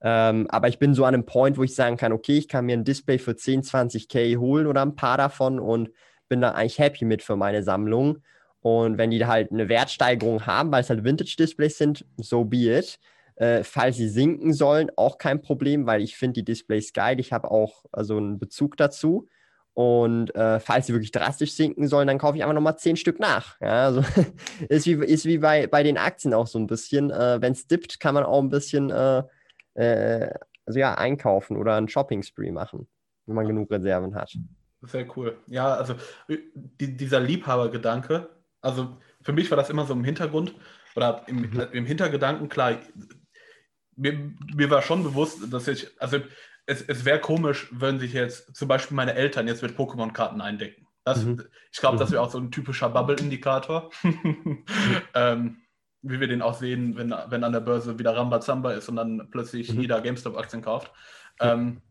[0.02, 2.66] Ähm, aber ich bin so an einem Point, wo ich sagen kann, okay, ich kann
[2.66, 5.90] mir ein Display für 10, 20k holen oder ein paar davon und
[6.28, 8.20] bin da eigentlich happy mit für meine Sammlung.
[8.62, 13.00] Und wenn die halt eine Wertsteigerung haben, weil es halt Vintage-Displays sind, so be it.
[13.36, 17.20] Äh, falls sie sinken sollen, auch kein Problem, weil ich finde die Displays geil.
[17.20, 19.28] Ich habe auch also einen Bezug dazu.
[19.76, 23.20] Und äh, falls sie wirklich drastisch sinken sollen, dann kaufe ich einfach nochmal zehn Stück
[23.20, 23.60] nach.
[23.60, 24.04] Ja, also
[24.70, 27.12] ist wie, ist wie bei, bei den Aktien auch so ein bisschen.
[27.12, 29.24] Äh, wenn es dippt, kann man auch ein bisschen äh,
[29.76, 30.30] äh,
[30.66, 32.88] also ja, einkaufen oder einen Shopping-Spree machen,
[33.26, 34.36] wenn man genug Reserven hat.
[34.82, 35.38] Sehr cool.
[35.48, 35.96] Ja, also
[36.28, 38.30] die, dieser Liebhabergedanke,
[38.62, 40.54] also für mich war das immer so im Hintergrund
[40.96, 41.68] oder im, mhm.
[41.72, 42.78] im Hintergedanken klar.
[43.98, 46.20] Mir, mir, war schon bewusst, dass ich, also
[46.66, 50.86] es, es wäre komisch, wenn sich jetzt zum Beispiel meine Eltern jetzt mit Pokémon-Karten eindecken.
[51.06, 51.44] Das, mhm.
[51.72, 52.14] Ich glaube, das mhm.
[52.14, 53.90] wäre auch so ein typischer Bubble-Indikator.
[55.14, 55.62] ähm,
[56.08, 59.28] wie wir den auch sehen, wenn, wenn an der Börse wieder Rambazamba ist und dann
[59.32, 59.82] plötzlich mhm.
[59.82, 60.92] jeder GameStop-Aktien kauft.
[61.40, 61.82] Ähm,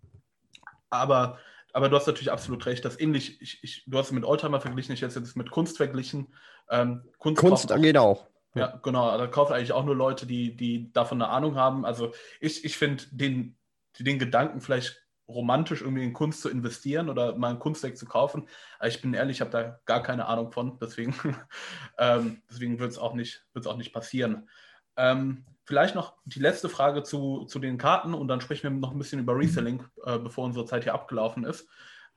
[0.90, 1.38] aber
[1.74, 4.60] aber du hast natürlich absolut recht, dass ähnlich, ich, ich, du hast es mit Oldtimer
[4.60, 6.32] verglichen, ich hätte es jetzt mit Kunst verglichen.
[6.70, 8.28] Ähm, Kunst, Kunst kauft, geht auch.
[8.54, 9.18] Ja, genau.
[9.18, 11.84] Da kaufen eigentlich auch nur Leute, die, die davon eine Ahnung haben.
[11.84, 13.56] Also ich, ich finde den,
[13.98, 18.46] den Gedanken vielleicht romantisch irgendwie in Kunst zu investieren oder mal ein Kunstwerk zu kaufen.
[18.78, 20.78] Aber ich bin ehrlich, ich habe da gar keine Ahnung von.
[20.78, 21.14] Deswegen,
[21.98, 24.48] ähm, deswegen wird es auch, nicht, auch nicht passieren.
[24.96, 28.92] Ähm, Vielleicht noch die letzte Frage zu, zu den Karten und dann sprechen wir noch
[28.92, 31.66] ein bisschen über Reselling, äh, bevor unsere Zeit hier abgelaufen ist.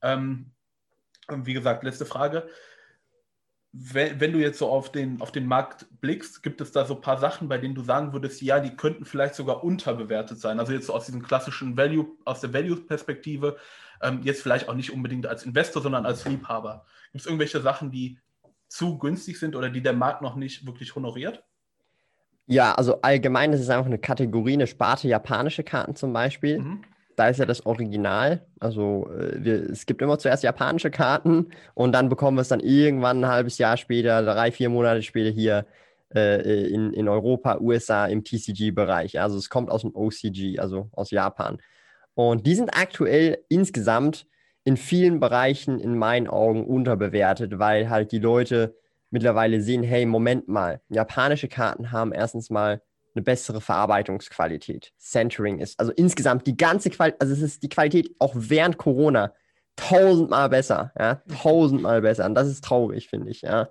[0.02, 0.52] Ähm,
[1.30, 2.50] wie gesagt, letzte Frage.
[3.80, 6.96] Wenn, wenn, du jetzt so auf den, auf den Markt blickst, gibt es da so
[6.96, 10.60] ein paar Sachen, bei denen du sagen würdest, ja, die könnten vielleicht sogar unterbewertet sein.
[10.60, 13.58] Also jetzt so aus diesem klassischen Value, aus der Value-Perspektive,
[14.02, 16.86] ähm, jetzt vielleicht auch nicht unbedingt als Investor, sondern als Liebhaber.
[17.12, 18.20] Gibt es irgendwelche Sachen, die
[18.68, 21.44] zu günstig sind oder die der Markt noch nicht wirklich honoriert?
[22.48, 26.60] Ja, also allgemein, ist einfach eine Kategorie, eine Sparte japanische Karten zum Beispiel.
[26.60, 26.84] Mhm.
[27.18, 28.46] Da ist ja das Original.
[28.60, 32.60] Also äh, wir, es gibt immer zuerst japanische Karten und dann bekommen wir es dann
[32.60, 35.66] irgendwann ein halbes Jahr später, drei, vier Monate später hier
[36.14, 39.20] äh, in, in Europa, USA im TCG-Bereich.
[39.20, 41.58] Also es kommt aus dem OCG, also aus Japan.
[42.14, 44.28] Und die sind aktuell insgesamt
[44.64, 48.76] in vielen Bereichen in meinen Augen unterbewertet, weil halt die Leute
[49.10, 52.82] mittlerweile sehen, hey, Moment mal, japanische Karten haben erstens mal
[53.18, 54.94] eine bessere Verarbeitungsqualität.
[54.98, 59.34] Centering ist, also insgesamt die ganze Qualität, also es ist die Qualität auch während Corona
[59.76, 62.26] tausendmal besser, ja, tausendmal besser.
[62.26, 63.70] Und das ist traurig, finde ich, ja.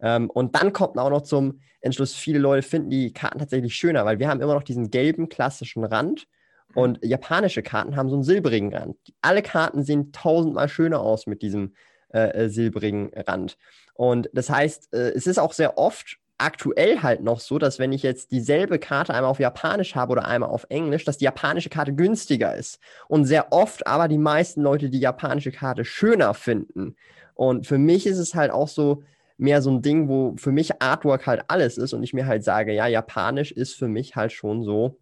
[0.00, 4.04] Ähm, und dann kommt auch noch zum Entschluss, viele Leute finden die Karten tatsächlich schöner,
[4.04, 6.26] weil wir haben immer noch diesen gelben klassischen Rand
[6.74, 8.96] und japanische Karten haben so einen silbrigen Rand.
[9.20, 11.74] Alle Karten sehen tausendmal schöner aus mit diesem
[12.12, 13.56] äh, äh silbrigen Rand.
[13.94, 17.92] Und das heißt, äh, es ist auch sehr oft aktuell halt noch so, dass wenn
[17.92, 21.70] ich jetzt dieselbe Karte einmal auf Japanisch habe oder einmal auf Englisch, dass die japanische
[21.70, 22.80] Karte günstiger ist.
[23.08, 26.96] Und sehr oft aber die meisten Leute die japanische Karte schöner finden.
[27.34, 29.02] Und für mich ist es halt auch so
[29.38, 32.44] mehr so ein Ding, wo für mich Artwork halt alles ist und ich mir halt
[32.44, 34.98] sage, ja, Japanisch ist für mich halt schon so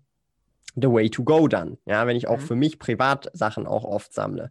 [0.76, 1.78] the way to go dann.
[1.86, 2.42] Ja, wenn ich auch mhm.
[2.42, 4.50] für mich privat Sachen auch oft sammle.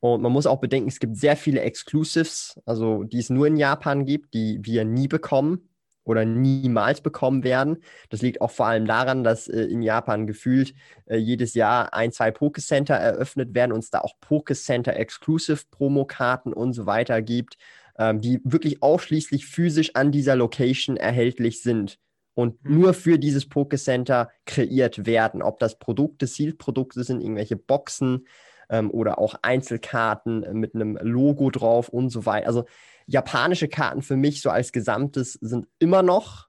[0.00, 3.56] Und man muss auch bedenken, es gibt sehr viele Exclusives, also die es nur in
[3.56, 5.68] Japan gibt, die wir nie bekommen
[6.08, 7.78] oder niemals bekommen werden.
[8.08, 10.74] Das liegt auch vor allem daran, dass äh, in Japan gefühlt
[11.06, 16.52] äh, jedes Jahr ein, zwei Pokécenter eröffnet werden und es da auch Pokécenter Exclusive Promokarten
[16.52, 17.56] und so weiter gibt,
[17.98, 21.98] ähm, die wirklich ausschließlich physisch an dieser Location erhältlich sind
[22.34, 22.78] und mhm.
[22.78, 25.42] nur für dieses Pokécenter kreiert werden.
[25.42, 28.26] Ob das Produkte, Sealed-Produkte sind, irgendwelche Boxen
[28.70, 32.46] ähm, oder auch Einzelkarten mit einem Logo drauf und so weiter.
[32.46, 32.64] Also
[33.08, 36.46] japanische Karten für mich so als Gesamtes sind immer noch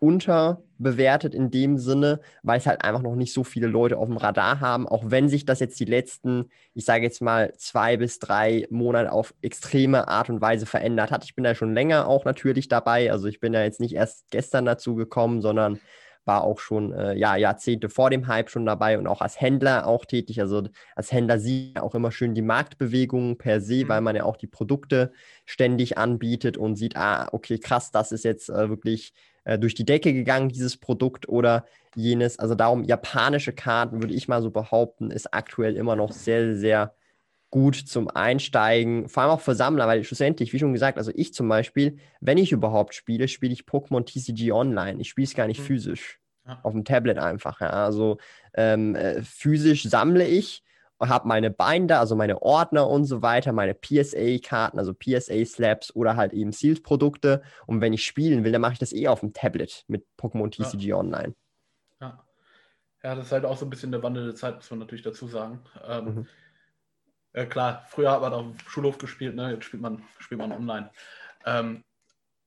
[0.00, 4.16] unterbewertet in dem Sinne, weil es halt einfach noch nicht so viele Leute auf dem
[4.16, 8.20] Radar haben, auch wenn sich das jetzt die letzten, ich sage jetzt mal, zwei bis
[8.20, 11.24] drei Monate auf extreme Art und Weise verändert hat.
[11.24, 13.10] Ich bin da schon länger auch natürlich dabei.
[13.10, 15.80] Also ich bin da jetzt nicht erst gestern dazu gekommen, sondern
[16.28, 19.86] war auch schon äh, ja, Jahrzehnte vor dem Hype schon dabei und auch als Händler
[19.86, 20.40] auch tätig.
[20.40, 20.62] Also
[20.94, 23.88] als Händler sieht man auch immer schön die Marktbewegungen per se, mhm.
[23.88, 25.10] weil man ja auch die Produkte
[25.44, 29.12] ständig anbietet und sieht, ah, okay, krass, das ist jetzt äh, wirklich
[29.44, 31.64] äh, durch die Decke gegangen, dieses Produkt oder
[31.96, 32.38] jenes.
[32.38, 36.94] Also darum, japanische Karten, würde ich mal so behaupten, ist aktuell immer noch sehr, sehr
[37.50, 41.32] gut zum Einsteigen, vor allem auch für Sammler, weil schlussendlich, wie schon gesagt, also ich
[41.32, 45.00] zum Beispiel, wenn ich überhaupt spiele, spiele ich Pokémon TCG online.
[45.00, 45.64] Ich spiele es gar nicht mhm.
[45.64, 46.20] physisch.
[46.46, 46.60] Ja.
[46.62, 47.60] Auf dem Tablet einfach.
[47.60, 47.70] Ja.
[47.70, 48.18] Also
[48.54, 50.62] ähm, äh, physisch sammle ich
[51.00, 56.32] habe meine Binder, also meine Ordner und so weiter, meine PSA-Karten, also PSA-Slabs oder halt
[56.32, 57.42] eben Sealed-Produkte.
[57.66, 60.50] Und wenn ich spielen will, dann mache ich das eh auf dem Tablet mit Pokémon
[60.50, 60.96] TCG ja.
[60.96, 61.34] Online.
[62.00, 62.24] Ja.
[63.02, 65.28] ja, das ist halt auch so ein bisschen eine wandelnde Zeit, muss man natürlich dazu
[65.28, 65.60] sagen.
[65.86, 66.26] Ähm, mhm.
[67.38, 69.52] Äh, klar, früher hat man auf dem Schulhof gespielt, ne?
[69.52, 70.90] jetzt spielt man, spielt man online.
[71.46, 71.84] Ähm,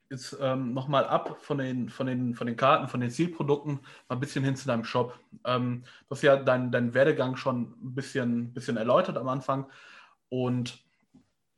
[0.10, 3.75] jetzt ähm, nochmal ab von den, von, den, von den Karten, von den Zielprodukten,
[4.10, 5.17] mal ein bisschen hin zu deinem Shop.
[5.45, 9.67] Ähm, du hast ja deinen dein Werdegang schon ein bisschen, bisschen erläutert am Anfang
[10.30, 10.84] und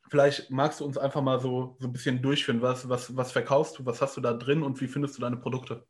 [0.09, 2.61] vielleicht magst du uns einfach mal so, so ein bisschen durchführen.
[2.61, 5.37] Was, was, was verkaufst du, was hast du da drin und wie findest du deine
[5.37, 5.83] Produkte?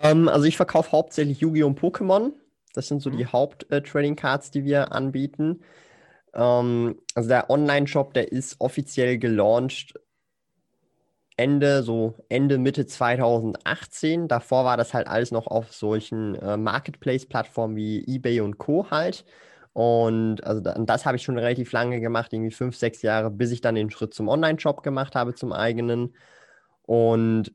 [0.00, 1.68] Ähm, also ich verkaufe hauptsächlich Yu-Gi-Oh!
[1.68, 2.32] und Pokémon.
[2.74, 3.18] Das sind so mhm.
[3.18, 5.60] die Haupt-Trading-Cards, äh, die wir anbieten.
[6.34, 9.94] Ähm, also der Online-Shop, der ist offiziell gelauncht
[11.36, 14.28] Ende, so Ende, Mitte 2018.
[14.28, 18.90] Davor war das halt alles noch auf solchen äh, Marketplace-Plattformen wie eBay und Co.
[18.90, 19.24] halt.
[19.72, 23.50] Und also da, das habe ich schon relativ lange gemacht, irgendwie fünf, sechs Jahre, bis
[23.50, 26.14] ich dann den Schritt zum Online-Shop gemacht habe, zum eigenen.
[26.82, 27.52] Und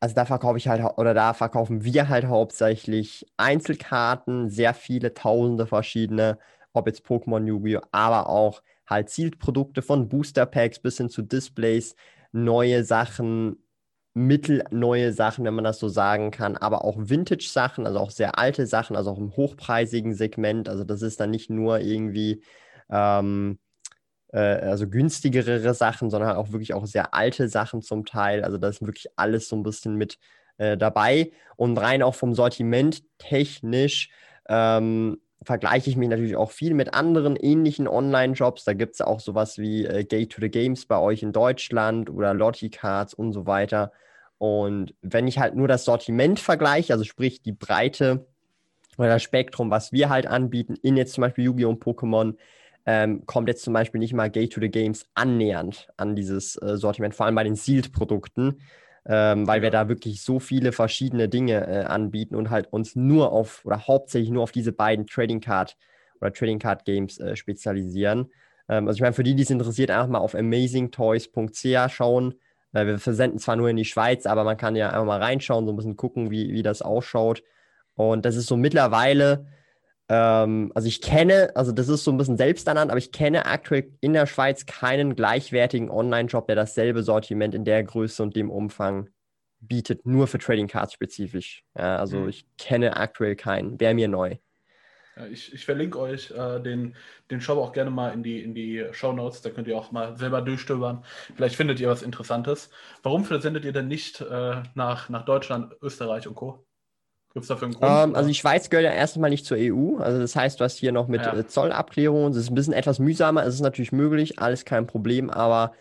[0.00, 5.66] also da verkaufe ich halt, oder da verkaufen wir halt hauptsächlich Einzelkarten, sehr viele, tausende
[5.66, 6.38] verschiedene,
[6.78, 11.94] ob jetzt Pokémon Yu-Gi-Oh!, aber auch halt Zielprodukte von Booster Packs bis hin zu Displays,
[12.32, 13.62] neue Sachen,
[14.14, 18.66] mittelneue Sachen, wenn man das so sagen kann, aber auch Vintage-Sachen, also auch sehr alte
[18.66, 20.68] Sachen, also auch im hochpreisigen Segment.
[20.68, 22.42] Also das ist dann nicht nur irgendwie
[22.90, 23.58] ähm,
[24.32, 28.44] äh, also günstigere Sachen, sondern auch wirklich auch sehr alte Sachen zum Teil.
[28.44, 30.18] Also das ist wirklich alles so ein bisschen mit
[30.56, 31.32] äh, dabei.
[31.56, 34.10] Und rein auch vom Sortiment technisch
[34.48, 38.64] ähm, vergleiche ich mich natürlich auch viel mit anderen ähnlichen Online-Jobs.
[38.64, 42.10] Da gibt es auch sowas wie äh, Gate to the Games bei euch in Deutschland
[42.10, 43.92] oder Lottie Cards und so weiter.
[44.38, 48.26] Und wenn ich halt nur das Sortiment vergleiche, also sprich die Breite
[48.96, 51.68] oder das Spektrum, was wir halt anbieten, in jetzt zum Beispiel Yu-Gi-Oh!
[51.68, 52.34] und Pokémon,
[52.86, 56.76] ähm, kommt jetzt zum Beispiel nicht mal Gate to the Games annähernd an dieses äh,
[56.76, 58.60] Sortiment, vor allem bei den Sealed-Produkten
[59.08, 63.32] ähm, weil wir da wirklich so viele verschiedene Dinge äh, anbieten und halt uns nur
[63.32, 65.76] auf oder hauptsächlich nur auf diese beiden Trading Card
[66.20, 68.30] oder Trading Card Games äh, spezialisieren.
[68.68, 72.34] Ähm, also ich meine, für die, die es interessiert, einfach mal auf amazingtoys.ca schauen.
[72.74, 75.64] Äh, wir versenden zwar nur in die Schweiz, aber man kann ja einfach mal reinschauen,
[75.64, 77.42] so ein bisschen gucken, wie, wie das ausschaut.
[77.94, 79.46] Und das ist so mittlerweile
[80.08, 83.92] ähm, also ich kenne, also das ist so ein bisschen selbsternannt, aber ich kenne aktuell
[84.00, 89.10] in der Schweiz keinen gleichwertigen Online-Shop, der dasselbe Sortiment in der Größe und dem Umfang
[89.60, 91.64] bietet, nur für Trading Cards spezifisch.
[91.76, 92.28] Ja, also mhm.
[92.28, 93.78] ich kenne aktuell keinen.
[93.80, 94.36] Wäre mir neu.
[95.32, 96.94] Ich, ich, verlinke euch äh, den,
[97.28, 99.42] den Shop auch gerne mal in die, in die Show Notes.
[99.42, 101.04] Da könnt ihr auch mal selber durchstöbern.
[101.34, 102.70] Vielleicht findet ihr was Interessantes.
[103.02, 106.67] Warum versendet ihr denn nicht äh, nach, nach Deutschland, Österreich und Co.?
[107.34, 107.90] Gibt es dafür einen Grund?
[107.90, 109.98] Ähm, also die Schweiz gehört ja erstmal nicht zur EU.
[109.98, 111.36] Also das heißt, du hast hier noch mit ja.
[111.36, 112.32] Äh, Zollabklärungen.
[112.32, 113.44] Das ist ein bisschen etwas mühsamer.
[113.44, 115.30] Es ist natürlich möglich, alles kein Problem.
[115.30, 115.72] Aber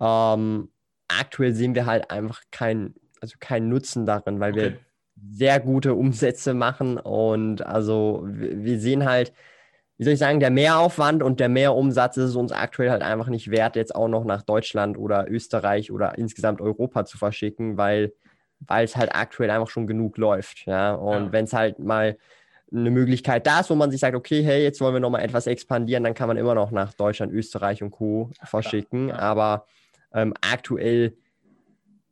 [0.00, 0.70] ähm,
[1.08, 4.62] aktuell sehen wir halt einfach keinen also keinen Nutzen darin, weil okay.
[4.62, 4.78] wir
[5.30, 9.32] sehr gute Umsätze machen und also wir sehen halt,
[9.96, 13.28] wie soll ich sagen, der Mehraufwand und der Mehrumsatz ist es uns aktuell halt einfach
[13.28, 18.12] nicht wert, jetzt auch noch nach Deutschland oder Österreich oder insgesamt Europa zu verschicken, weil
[18.66, 20.94] weil es halt aktuell einfach schon genug läuft, ja.
[20.94, 21.32] Und ja.
[21.32, 22.16] wenn es halt mal
[22.72, 25.46] eine Möglichkeit da ist, wo man sich sagt, okay, hey, jetzt wollen wir nochmal etwas
[25.46, 28.30] expandieren, dann kann man immer noch nach Deutschland, Österreich und Co.
[28.42, 29.08] verschicken.
[29.08, 29.20] Ja, ja.
[29.20, 29.66] Aber
[30.12, 31.16] ähm, aktuell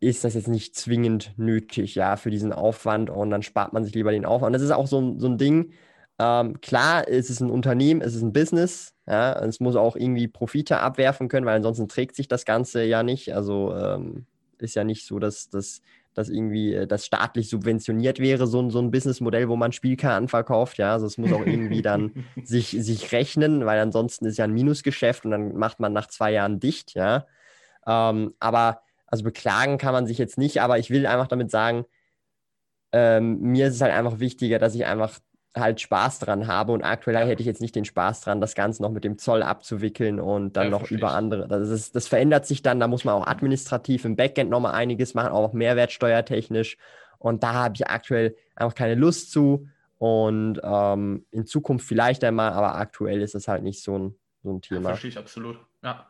[0.01, 3.95] ist das jetzt nicht zwingend nötig, ja, für diesen Aufwand und dann spart man sich
[3.95, 4.55] lieber den Aufwand.
[4.55, 5.73] Das ist auch so, so ein Ding.
[6.19, 10.29] Ähm, klar, es ist ein Unternehmen, es ist ein Business, ja, es muss auch irgendwie
[10.29, 13.35] Profite abwerfen können, weil ansonsten trägt sich das Ganze ja nicht.
[13.35, 14.27] Also ähm,
[14.59, 15.81] ist ja nicht so, dass das
[16.15, 20.79] dass irgendwie äh, das staatlich subventioniert wäre, so, so ein Businessmodell, wo man Spielkarten verkauft.
[20.79, 24.53] Ja, also es muss auch irgendwie dann sich, sich rechnen, weil ansonsten ist ja ein
[24.53, 26.95] Minusgeschäft und dann macht man nach zwei Jahren dicht.
[26.95, 27.27] Ja,
[27.87, 31.85] ähm, aber also beklagen kann man sich jetzt nicht, aber ich will einfach damit sagen,
[32.93, 35.19] ähm, mir ist es halt einfach wichtiger, dass ich einfach
[35.57, 37.27] halt Spaß dran habe und aktuell ja.
[37.27, 40.57] hätte ich jetzt nicht den Spaß dran, das Ganze noch mit dem Zoll abzuwickeln und
[40.57, 41.47] dann ja, noch über andere.
[41.47, 45.15] Das, ist, das verändert sich dann, da muss man auch administrativ im Backend nochmal einiges
[45.15, 46.79] machen, auch mehrwertsteuertechnisch.
[47.19, 49.69] Und da habe ich aktuell einfach keine Lust zu.
[49.99, 54.51] Und ähm, in Zukunft vielleicht einmal, aber aktuell ist es halt nicht so ein, so
[54.51, 54.81] ein Thema.
[54.81, 55.59] Ja, verstehe ich absolut.
[55.85, 56.07] Ja.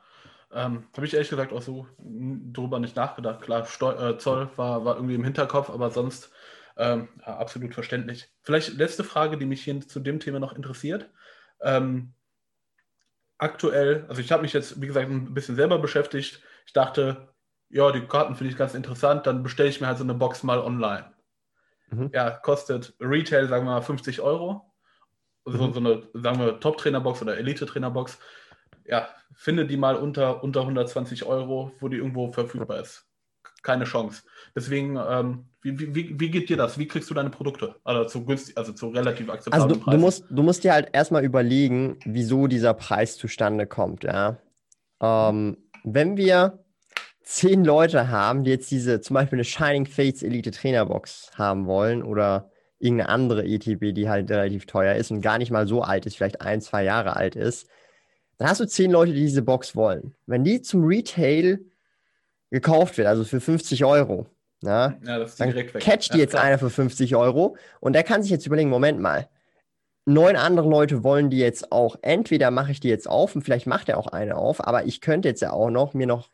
[0.54, 3.40] Ähm, Habe ich ehrlich gesagt auch so drüber nicht nachgedacht.
[3.40, 6.30] Klar, Steu äh, Zoll war, war irgendwie im Hinterkopf, aber sonst
[6.76, 8.30] ähm, ja, absolut verständlich.
[8.42, 11.10] Vielleicht letzte Frage, die mich hier zu dem Thema noch interessiert.
[11.60, 12.14] Ähm,
[13.38, 16.42] aktuell, also ich habe mich jetzt, wie gesagt, ein bisschen selber beschäftigt.
[16.66, 17.28] Ich dachte,
[17.68, 20.42] ja, die Karten finde ich ganz interessant, dann bestelle ich mir halt so eine Box
[20.42, 21.12] mal online.
[21.90, 22.10] Mhm.
[22.12, 24.72] Ja, kostet Retail, sagen wir mal, 50 Euro.
[25.44, 25.72] Also mhm.
[25.72, 28.18] so eine, sagen wir, Top-Trainer-Box oder Elite-Trainer-Box
[28.84, 33.06] ja, finde die mal unter, unter 120 Euro, wo die irgendwo verfügbar ist.
[33.62, 34.22] Keine Chance.
[34.54, 36.78] Deswegen, ähm, wie, wie, wie geht dir das?
[36.78, 37.76] Wie kriegst du deine Produkte?
[37.84, 39.98] Also zu günstig, also zu relativ akzeptablen also du, Preisen?
[39.98, 44.38] Du musst, du musst dir halt erstmal überlegen, wieso dieser Preis zustande kommt, ja.
[45.00, 46.64] Ähm, wenn wir
[47.22, 52.02] zehn Leute haben, die jetzt diese, zum Beispiel eine Shining Fates Elite Trainerbox haben wollen
[52.02, 56.04] oder irgendeine andere ETB, die halt relativ teuer ist und gar nicht mal so alt
[56.06, 57.68] ist, vielleicht ein, zwei Jahre alt ist,
[58.38, 60.14] dann hast du zehn Leute, die diese Box wollen.
[60.26, 61.60] Wenn die zum Retail
[62.52, 64.26] gekauft wird, also für 50 Euro,
[64.60, 65.82] na, ja, das ist dann direkt weg.
[65.82, 66.44] catcht die ja, jetzt klar.
[66.44, 69.28] einer für 50 Euro und der kann sich jetzt überlegen, Moment mal,
[70.04, 73.66] neun andere Leute wollen die jetzt auch, entweder mache ich die jetzt auf und vielleicht
[73.66, 76.30] macht er auch eine auf, aber ich könnte jetzt ja auch noch mir noch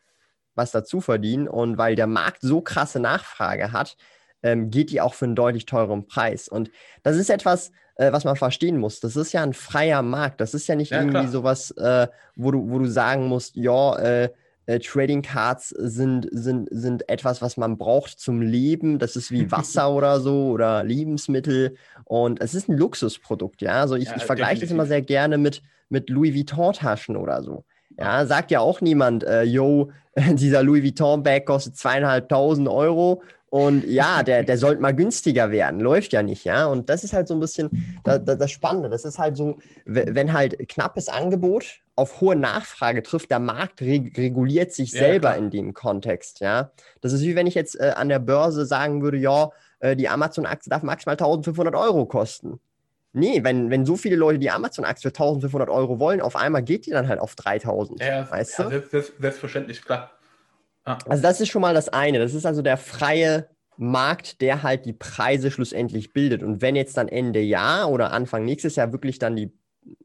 [0.54, 3.96] was dazu verdienen und weil der Markt so krasse Nachfrage hat,
[4.42, 6.48] ähm, geht die auch für einen deutlich teureren Preis.
[6.48, 6.70] Und
[7.02, 9.00] das ist etwas, äh, was man verstehen muss.
[9.00, 10.40] Das ist ja ein freier Markt.
[10.40, 11.28] Das ist ja nicht ja, irgendwie klar.
[11.28, 14.30] sowas, äh, wo, du, wo du sagen musst, ja, äh,
[14.68, 18.98] äh, Trading Cards sind, sind, sind etwas, was man braucht zum Leben.
[18.98, 21.74] Das ist wie Wasser oder so oder Lebensmittel.
[22.04, 23.80] Und es ist ein Luxusprodukt, ja.
[23.80, 27.64] Also ich, ja, ich vergleiche das immer sehr gerne mit, mit Louis Vuitton-Taschen oder so.
[27.98, 34.22] Ja, sagt ja auch niemand, äh, yo, dieser Louis Vuitton-Bag kostet zweieinhalbtausend Euro und ja,
[34.22, 35.80] der, der sollte mal günstiger werden.
[35.80, 36.66] Läuft ja nicht, ja.
[36.66, 38.90] Und das ist halt so ein bisschen da, da, das Spannende.
[38.90, 44.16] Das ist halt so, wenn halt knappes Angebot auf hohe Nachfrage trifft, der Markt reg
[44.18, 45.38] reguliert sich ja, selber klar.
[45.38, 46.70] in dem Kontext, ja.
[47.00, 50.08] Das ist wie wenn ich jetzt äh, an der Börse sagen würde, ja, äh, die
[50.08, 52.60] Amazon-Aktie darf maximal 1500 Euro kosten.
[53.14, 56.84] Nee, wenn, wenn so viele Leute die Amazon-Aktie für 1500 Euro wollen, auf einmal geht
[56.84, 58.00] die dann halt auf 3000.
[58.02, 58.70] Ja, weißt ja, du?
[58.70, 60.10] Selbst, selbstverständlich, klar.
[60.88, 60.98] Ah.
[61.06, 62.18] Also das ist schon mal das eine.
[62.18, 66.42] Das ist also der freie Markt, der halt die Preise schlussendlich bildet.
[66.42, 69.52] Und wenn jetzt dann Ende Jahr oder Anfang nächstes Jahr wirklich dann die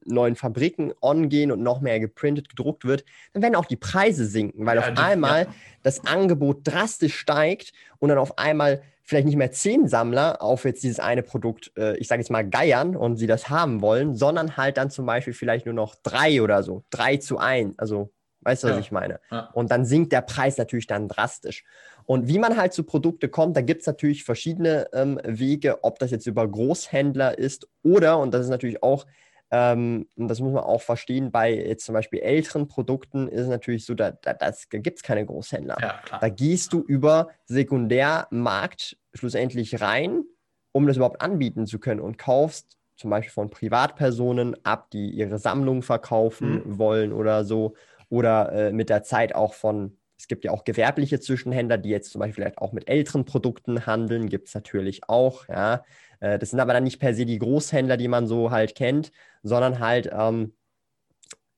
[0.05, 4.65] neuen Fabriken ongehen und noch mehr geprintet, gedruckt wird, dann werden auch die Preise sinken,
[4.65, 5.53] weil ja, auf einmal ja.
[5.83, 10.83] das Angebot drastisch steigt und dann auf einmal vielleicht nicht mehr zehn Sammler auf jetzt
[10.83, 14.55] dieses eine Produkt, äh, ich sage jetzt mal, geiern und sie das haben wollen, sondern
[14.55, 18.11] halt dann zum Beispiel vielleicht nur noch drei oder so, drei zu ein, also
[18.43, 18.79] Weißt du, was ja.
[18.79, 19.19] ich meine?
[19.31, 19.49] Ja.
[19.53, 21.63] Und dann sinkt der Preis natürlich dann drastisch.
[22.05, 25.99] Und wie man halt zu Produkte kommt, da gibt es natürlich verschiedene ähm, Wege, ob
[25.99, 29.05] das jetzt über Großhändler ist oder, und das ist natürlich auch
[29.53, 33.47] ähm, und das muss man auch verstehen, bei jetzt zum Beispiel älteren Produkten ist es
[33.47, 35.77] natürlich so, da, da, da gibt es keine Großhändler.
[35.79, 40.23] Ja, da gehst du über Sekundärmarkt schlussendlich rein,
[40.71, 45.37] um das überhaupt anbieten zu können und kaufst zum Beispiel von Privatpersonen ab, die ihre
[45.37, 46.77] Sammlung verkaufen mhm.
[46.79, 47.75] wollen oder so.
[48.13, 52.11] Oder äh, mit der Zeit auch von, es gibt ja auch gewerbliche Zwischenhändler, die jetzt
[52.11, 55.83] zum Beispiel vielleicht auch mit älteren Produkten handeln, gibt es natürlich auch, ja.
[56.19, 59.11] Äh, das sind aber dann nicht per se die Großhändler, die man so halt kennt,
[59.41, 60.53] sondern halt ähm,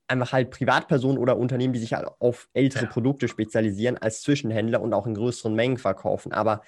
[0.07, 2.87] einfach halt Privatpersonen oder Unternehmen, die sich halt auf ältere.
[2.87, 6.31] Produkte spezialisieren als Zwischenhändler und auch in größeren Mengen verkaufen.
[6.31, 6.61] Aber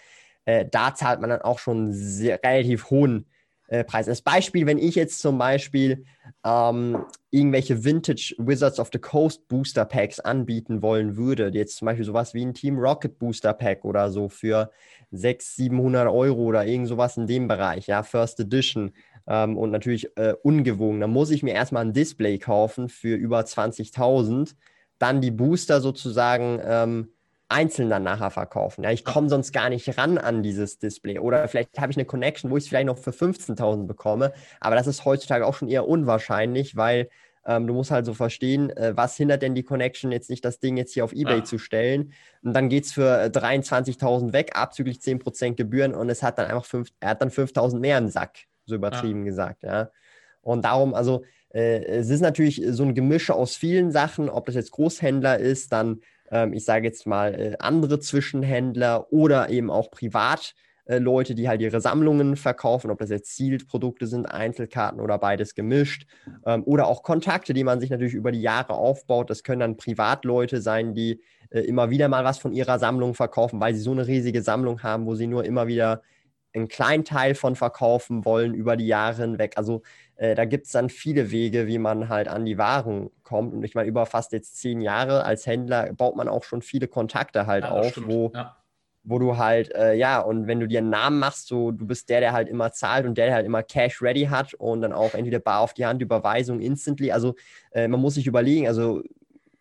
[0.44, 3.26] äh, da zahlt man dann auch schon sehr, relativ hohen
[3.68, 4.08] äh, Preis.
[4.08, 6.06] Als Beispiel, wenn ich jetzt zum Beispiel
[6.46, 12.06] ähm, irgendwelche Vintage Wizards of the Coast Booster Packs anbieten wollen würde, jetzt zum Beispiel
[12.06, 14.72] sowas wie ein Team Rocket Booster Pack oder so für
[15.12, 18.92] 600, 700 Euro oder irgend sowas in dem Bereich, ja, First Edition
[19.28, 23.42] ähm, und natürlich äh, ungewogen, dann muss ich mir erstmal ein Display kaufen für über
[23.42, 24.56] 20.000,
[24.98, 27.10] dann die Booster sozusagen ähm,
[27.50, 28.84] einzeln dann nachher verkaufen.
[28.84, 31.20] Ja, ich komme sonst gar nicht ran an dieses Display.
[31.20, 34.34] Oder vielleicht habe ich eine Connection, wo ich es vielleicht noch für 15.000 bekomme.
[34.60, 37.10] Aber das ist heutzutage auch schon eher unwahrscheinlich, weil
[37.46, 40.60] ähm, du musst halt so verstehen, äh, was hindert denn die Connection jetzt nicht, das
[40.60, 41.44] Ding jetzt hier auf Ebay ja.
[41.46, 42.12] zu stellen.
[42.44, 46.66] Und dann geht es für 23.000 weg, abzüglich 10% Gebühren und es hat dann einfach
[46.66, 49.26] fünf, er hat dann 5.000 mehr im Sack, so übertrieben ja.
[49.26, 49.64] gesagt.
[49.64, 49.90] Ja.
[50.42, 51.24] Und darum, also
[51.54, 55.72] äh, es ist natürlich so ein Gemische aus vielen Sachen, ob das jetzt Großhändler ist,
[55.72, 56.02] dann
[56.32, 61.62] ähm, ich sage jetzt mal, äh, andere Zwischenhändler oder eben auch Privatleute, äh, die halt
[61.62, 66.08] ihre Sammlungen verkaufen, ob das jetzt Zielprodukte sind, Einzelkarten oder beides gemischt.
[66.46, 69.30] Ähm, oder auch Kontakte, die man sich natürlich über die Jahre aufbaut.
[69.30, 73.60] Das können dann Privatleute sein, die äh, immer wieder mal was von ihrer Sammlung verkaufen,
[73.60, 76.02] weil sie so eine riesige Sammlung haben, wo sie nur immer wieder
[76.58, 79.54] einen kleinen Teil von verkaufen wollen über die Jahre hinweg.
[79.56, 79.82] Also
[80.16, 83.54] äh, da gibt es dann viele Wege, wie man halt an die Waren kommt.
[83.54, 86.88] Und ich meine, über fast jetzt zehn Jahre als Händler baut man auch schon viele
[86.88, 88.58] Kontakte halt ja, auf, wo, ja.
[89.04, 92.10] wo du halt, äh, ja, und wenn du dir einen Namen machst, so du bist
[92.10, 94.94] der, der halt immer zahlt und der, der halt immer Cash ready hat und dann
[94.94, 97.12] auch entweder bar auf die Hand, Überweisung instantly.
[97.12, 97.36] Also
[97.72, 99.04] äh, man muss sich überlegen, also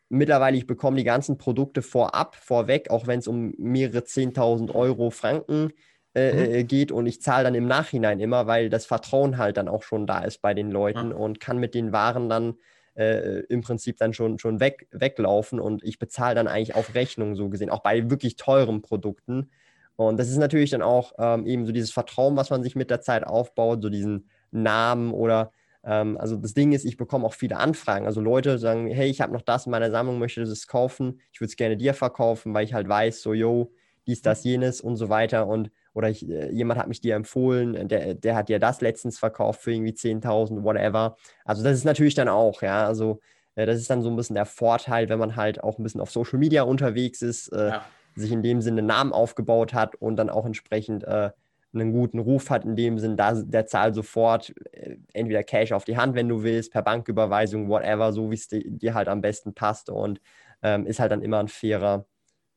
[0.09, 5.11] mittlerweile, ich bekomme die ganzen Produkte vorab, vorweg, auch wenn es um mehrere 10.000 Euro
[5.11, 5.73] Franken
[6.17, 6.55] äh, mhm.
[6.55, 9.83] Äh, geht und ich zahle dann im Nachhinein immer, weil das Vertrauen halt dann auch
[9.83, 11.17] schon da ist bei den Leuten ja.
[11.17, 12.55] und kann mit den Waren dann
[12.95, 17.37] äh, im Prinzip dann schon, schon weg, weglaufen und ich bezahle dann eigentlich auf Rechnung
[17.37, 19.51] so gesehen, auch bei wirklich teuren Produkten.
[19.97, 22.91] Und das ist natürlich dann auch ähm, eben so dieses Vertrauen, was man sich mit
[22.91, 25.53] der Zeit aufbaut, so diesen Namen oder
[25.85, 28.07] ähm, also das Ding ist, ich bekomme auch viele Anfragen.
[28.07, 31.43] Also Leute sagen, hey, ich habe noch das in meiner Sammlung, möchte das kaufen, ich
[31.43, 33.71] würde es gerne dir verkaufen, weil ich halt weiß, so, yo,
[34.07, 35.47] dies, das, jenes und so weiter.
[35.47, 39.19] Und oder ich, äh, jemand hat mich dir empfohlen, der, der hat dir das letztens
[39.19, 41.17] verkauft für irgendwie 10.000, whatever.
[41.47, 43.21] Also das ist natürlich dann auch, ja, also
[43.55, 46.03] äh, das ist dann so ein bisschen der Vorteil, wenn man halt auch ein bisschen
[46.03, 47.85] auf Social Media unterwegs ist, äh, ja.
[48.15, 51.31] sich in dem Sinne einen Namen aufgebaut hat und dann auch entsprechend äh,
[51.73, 55.85] einen guten Ruf hat, in dem Sinn, da der zahlt sofort äh, entweder Cash auf
[55.85, 59.55] die Hand, wenn du willst, per Banküberweisung, whatever, so wie es dir halt am besten
[59.55, 60.21] passt und
[60.61, 62.05] ähm, ist halt dann immer ein fairer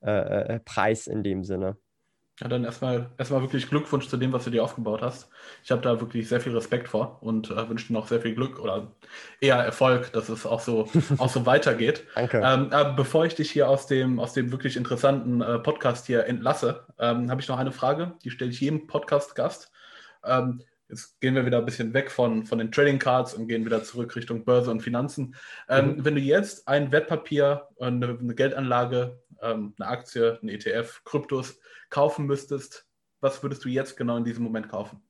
[0.02, 1.78] äh, Preis in dem Sinne.
[2.42, 5.30] Ja, dann erstmal, erstmal wirklich Glückwunsch zu dem, was du dir aufgebaut hast.
[5.64, 8.34] Ich habe da wirklich sehr viel Respekt vor und äh, wünsche dir noch sehr viel
[8.34, 8.94] Glück oder
[9.42, 10.88] eher Erfolg, dass es auch so,
[11.18, 12.06] auch so weitergeht.
[12.16, 12.38] Danke.
[12.38, 16.28] Ähm, aber bevor ich dich hier aus dem, aus dem wirklich interessanten äh, Podcast hier
[16.28, 19.70] entlasse, ähm, habe ich noch eine Frage, die stelle ich jedem Podcast-Gast.
[20.24, 23.66] Ähm, jetzt gehen wir wieder ein bisschen weg von, von den Trading Cards und gehen
[23.66, 25.36] wieder zurück Richtung Börse und Finanzen.
[25.68, 26.06] Ähm, mhm.
[26.06, 31.60] Wenn du jetzt ein Wertpapier, eine, eine Geldanlage, ähm, eine Aktie, ein ETF, Kryptos,
[31.90, 32.86] kaufen müsstest,
[33.22, 35.02] was würdest du jetzt genau in diesem Moment kaufen?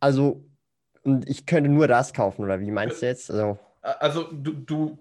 [0.00, 0.44] Also,
[1.26, 3.30] ich könnte nur das kaufen, oder wie meinst du jetzt?
[3.30, 4.98] Also, also du, du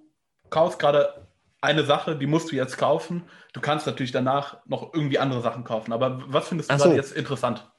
[0.50, 1.28] kaufst gerade
[1.62, 3.24] eine Sache, die musst du jetzt kaufen.
[3.54, 5.92] Du kannst natürlich danach noch irgendwie andere Sachen kaufen.
[5.92, 6.94] Aber was findest du so.
[6.94, 7.70] jetzt interessant?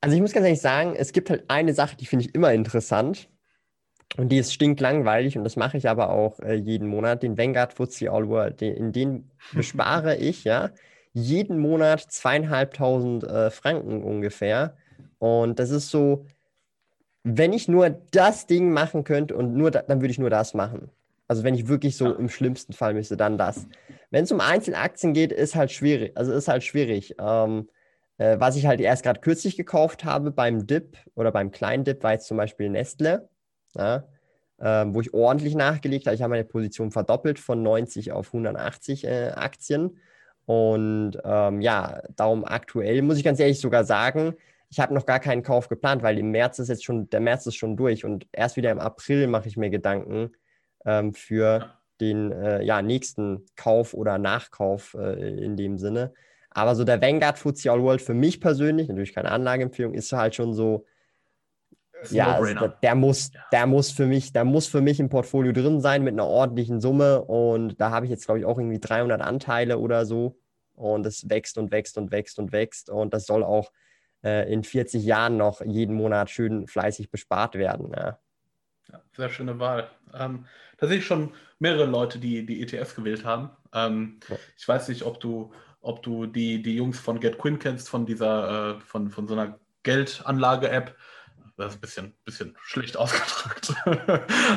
[0.00, 2.52] Also ich muss ganz ehrlich sagen, es gibt halt eine Sache, die finde ich immer
[2.52, 3.28] interessant.
[4.16, 7.74] Und die ist stinklangweilig und das mache ich aber auch äh, jeden Monat, den Vanguard
[7.74, 8.60] FTSE All World.
[8.60, 10.70] Den, in den bespare ich, ja,
[11.12, 14.76] jeden Monat zweieinhalbtausend äh, Franken ungefähr.
[15.18, 16.26] Und das ist so,
[17.22, 20.54] wenn ich nur das Ding machen könnte und nur da, dann würde ich nur das
[20.54, 20.90] machen.
[21.28, 23.66] Also wenn ich wirklich so im schlimmsten Fall müsste, dann das.
[24.10, 26.16] Wenn es um Einzelaktien geht, ist halt schwierig.
[26.16, 27.14] Also ist halt schwierig.
[27.20, 27.68] Ähm,
[28.18, 32.02] äh, was ich halt erst gerade kürzlich gekauft habe beim Dip oder beim kleinen Dip
[32.02, 33.28] war jetzt zum Beispiel Nestle,
[33.76, 34.04] ja,
[34.58, 36.14] äh, wo ich ordentlich nachgelegt habe.
[36.14, 39.98] Ich habe meine Position verdoppelt von 90 auf 180 äh, Aktien.
[40.46, 44.34] Und ähm, ja, darum aktuell muss ich ganz ehrlich sogar sagen,
[44.70, 47.46] ich habe noch gar keinen Kauf geplant, weil im März ist jetzt schon, der März
[47.46, 50.32] ist schon durch und erst wieder im April mache ich mir Gedanken
[50.84, 56.12] ähm, für den äh, ja, nächsten Kauf oder Nachkauf äh, in dem Sinne.
[56.50, 60.34] Aber so der Vanguard FTSE All World für mich persönlich, natürlich keine Anlageempfehlung, ist halt
[60.34, 60.86] schon so,
[62.10, 65.80] ja, also der, muss, der muss für mich, der muss für mich im Portfolio drin
[65.80, 69.20] sein mit einer ordentlichen Summe und da habe ich jetzt glaube ich auch irgendwie 300
[69.20, 70.38] Anteile oder so
[70.74, 73.70] und es wächst und wächst und wächst und wächst und das soll auch
[74.24, 77.92] äh, in 40 Jahren noch jeden Monat schön fleißig bespart werden.
[77.96, 78.18] Ja.
[78.92, 79.90] Ja, sehr schöne Wahl.
[80.14, 80.46] Ähm,
[80.78, 83.50] da sehe ich schon mehrere Leute, die die ETFs gewählt haben.
[83.72, 84.36] Ähm, ja.
[84.56, 88.76] Ich weiß nicht, ob du, ob du die, die Jungs von GetQuinn kennst, von dieser,
[88.76, 90.96] äh, von, von so einer Geldanlage-App.
[91.60, 93.74] Das ist ein bisschen, bisschen schlecht ausgedrückt.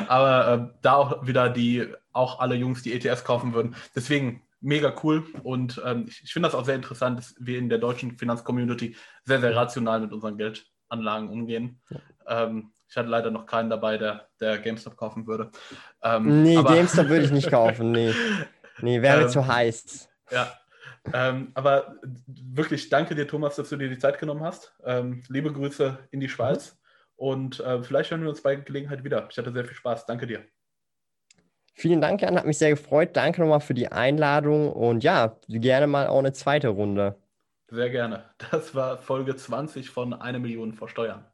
[0.08, 3.76] Aber äh, da auch wieder die, auch alle Jungs, die ETFs kaufen würden.
[3.94, 7.68] Deswegen mega cool und ähm, ich, ich finde das auch sehr interessant, dass wir in
[7.68, 11.82] der deutschen Finanzcommunity sehr, sehr rational mit unseren Geldanlagen umgehen.
[11.90, 12.44] Ja.
[12.44, 15.50] Ähm, ich hatte leider noch keinen dabei, der, der GameStop kaufen würde.
[16.02, 18.14] Ähm, nee, aber, GameStop würde ich nicht kaufen, nee.
[18.80, 20.08] Nee, wäre ähm, zu heiß.
[20.30, 20.52] Ja.
[21.12, 21.96] Ähm, aber
[22.26, 24.74] wirklich danke dir, Thomas, dass du dir die Zeit genommen hast.
[24.84, 26.78] Ähm, liebe Grüße in die Schweiz.
[27.16, 29.28] Und äh, vielleicht hören wir uns bei Gelegenheit wieder.
[29.30, 30.06] Ich hatte sehr viel Spaß.
[30.06, 30.44] Danke dir.
[31.76, 33.10] Vielen Dank, Jan, hat mich sehr gefreut.
[33.16, 37.16] Danke nochmal für die Einladung und ja, gerne mal auch eine zweite Runde.
[37.68, 38.24] Sehr gerne.
[38.50, 41.24] Das war Folge 20 von Eine Million vor Steuern.